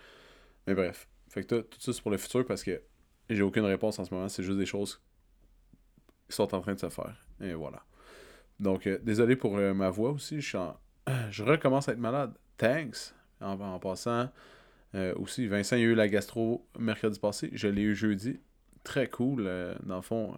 Mais 0.67 0.75
bref. 0.75 1.09
Fait 1.29 1.45
que 1.45 1.61
tout 1.63 1.81
ça, 1.81 1.93
c'est 1.93 2.03
pour 2.03 2.11
le 2.11 2.19
futur 2.19 2.47
parce 2.47 2.63
que 2.63 2.81
j'ai 3.29 3.43
aucune 3.43 3.65
réponse 3.65 3.99
en 3.99 4.05
ce 4.05 4.15
moment. 4.15 4.29
C'est 4.29 4.43
juste 4.43 4.59
des 4.59 4.67
choses 4.67 5.01
qui 6.29 6.37
sont 6.37 6.55
en 6.55 6.61
train 6.61 6.75
de 6.75 6.81
se 6.81 6.89
faire. 6.89 7.17
Et 7.41 7.55
voilà. 7.55 7.83
Donc, 8.61 8.87
euh, 8.87 8.99
désolé 9.03 9.37
pour 9.37 9.57
euh, 9.59 9.75
ma 9.75 9.91
voix 9.91 10.11
aussi. 10.11 10.41
Je, 10.41 10.57
je 11.31 11.43
recommence 11.43 11.89
à 11.89 11.93
être 11.93 11.99
malade. 11.99 12.35
Thanks. 12.57 13.15
En, 13.41 13.79
passant, 13.79 14.31
euh, 14.95 15.13
aussi, 15.17 15.47
Vincent 15.49 15.77
a 15.77 15.79
eu 15.79 15.95
la 15.95 16.09
gastro 16.09 16.67
mercredi 16.79 17.19
passé. 17.19 17.51
Je 17.53 17.69
l'ai 17.69 17.83
eu 17.83 17.95
jeudi 17.95 18.41
très 18.85 19.09
cool. 19.09 19.45
Dans 19.83 19.97
le 19.97 20.03
fond, 20.03 20.35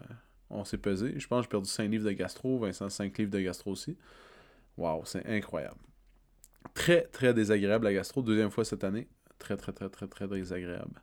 on 0.50 0.64
s'est 0.64 0.78
pesé. 0.78 1.14
Je 1.16 1.26
pense 1.28 1.40
que 1.40 1.44
j'ai 1.44 1.50
perdu 1.50 1.68
5 1.68 1.90
livres 1.90 2.06
de 2.06 2.12
gastro, 2.12 2.58
Vincent 2.58 2.88
5 2.88 3.16
livres 3.18 3.30
de 3.30 3.40
gastro 3.40 3.72
aussi. 3.72 3.96
Waouh, 4.76 5.04
c'est 5.04 5.24
incroyable. 5.26 5.78
Très, 6.74 7.02
très 7.02 7.32
désagréable 7.32 7.84
la 7.84 7.94
gastro, 7.94 8.22
deuxième 8.22 8.50
fois 8.50 8.64
cette 8.64 8.82
année. 8.82 9.08
Très, 9.38 9.56
très, 9.56 9.72
très, 9.72 9.88
très, 9.88 10.06
très 10.06 10.28
désagréable. 10.28 11.02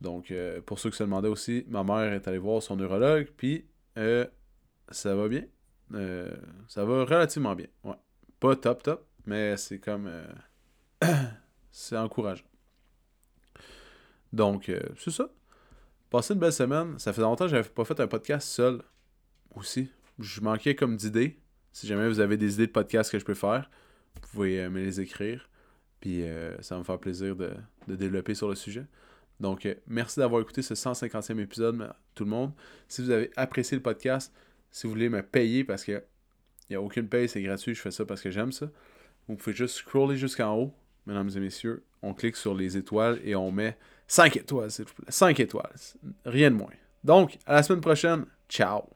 Donc, 0.00 0.30
euh, 0.30 0.60
pour 0.60 0.78
ceux 0.78 0.90
qui 0.90 0.96
se 0.96 1.04
demandaient 1.04 1.28
aussi, 1.28 1.64
ma 1.68 1.82
mère 1.82 2.12
est 2.12 2.28
allée 2.28 2.38
voir 2.38 2.62
son 2.62 2.76
neurologue, 2.76 3.28
puis 3.36 3.64
euh, 3.96 4.26
ça 4.90 5.14
va 5.14 5.28
bien. 5.28 5.44
Euh, 5.94 6.30
ça 6.68 6.84
va 6.84 7.04
relativement 7.04 7.54
bien. 7.54 7.68
Ouais. 7.84 7.94
Pas 8.40 8.56
top 8.56 8.82
top, 8.82 9.06
mais 9.24 9.56
c'est 9.56 9.78
comme. 9.78 10.10
c'est 11.70 11.96
encourageant. 11.96 12.44
Donc, 14.32 14.70
c'est 14.98 15.10
ça. 15.10 15.30
Passez 16.10 16.34
une 16.34 16.40
belle 16.40 16.52
semaine. 16.52 16.98
Ça 16.98 17.12
fait 17.12 17.22
longtemps 17.22 17.46
que 17.46 17.50
j'avais 17.50 17.68
pas 17.68 17.84
fait 17.84 17.98
un 18.00 18.06
podcast 18.06 18.46
seul 18.48 18.82
aussi. 19.54 19.90
Je 20.18 20.40
manquais 20.40 20.74
comme 20.74 20.96
d'idées. 20.96 21.40
Si 21.72 21.86
jamais 21.86 22.08
vous 22.08 22.20
avez 22.20 22.36
des 22.36 22.54
idées 22.54 22.66
de 22.66 22.72
podcast 22.72 23.10
que 23.10 23.18
je 23.18 23.24
peux 23.24 23.34
faire, 23.34 23.70
vous 24.14 24.28
pouvez 24.28 24.68
me 24.68 24.80
les 24.80 25.00
écrire. 25.00 25.48
Puis 26.00 26.22
ça 26.60 26.74
va 26.74 26.80
me 26.80 26.84
faire 26.84 26.98
plaisir 26.98 27.34
de, 27.36 27.52
de 27.88 27.96
développer 27.96 28.34
sur 28.34 28.48
le 28.48 28.54
sujet. 28.54 28.86
Donc, 29.40 29.66
euh, 29.66 29.74
merci 29.86 30.20
d'avoir 30.20 30.40
écouté 30.40 30.62
ce 30.62 30.74
150e 30.74 31.38
épisode, 31.40 31.92
tout 32.14 32.24
le 32.24 32.30
monde. 32.30 32.52
Si 32.88 33.02
vous 33.02 33.10
avez 33.10 33.30
apprécié 33.36 33.76
le 33.76 33.82
podcast, 33.82 34.32
si 34.70 34.86
vous 34.86 34.92
voulez 34.92 35.08
me 35.08 35.22
payer, 35.22 35.64
parce 35.64 35.84
qu'il 35.84 36.02
n'y 36.70 36.76
a 36.76 36.80
aucune 36.80 37.08
paye, 37.08 37.28
c'est 37.28 37.42
gratuit, 37.42 37.74
je 37.74 37.80
fais 37.80 37.90
ça 37.90 38.04
parce 38.04 38.22
que 38.22 38.30
j'aime 38.30 38.52
ça. 38.52 38.70
Vous 39.28 39.36
pouvez 39.36 39.54
juste 39.54 39.76
scroller 39.76 40.16
jusqu'en 40.16 40.54
haut, 40.56 40.74
mesdames 41.06 41.30
et 41.34 41.40
messieurs. 41.40 41.84
On 42.02 42.14
clique 42.14 42.36
sur 42.36 42.54
les 42.54 42.76
étoiles 42.76 43.20
et 43.24 43.34
on 43.34 43.50
met 43.50 43.76
5 44.06 44.36
étoiles, 44.36 44.70
s'il 44.70 44.84
vous 44.86 44.94
plaît. 44.94 45.06
5 45.08 45.40
étoiles. 45.40 45.74
Rien 46.24 46.50
de 46.50 46.56
moins. 46.56 46.70
Donc, 47.04 47.38
à 47.46 47.54
la 47.54 47.62
semaine 47.62 47.80
prochaine. 47.80 48.26
Ciao. 48.48 48.95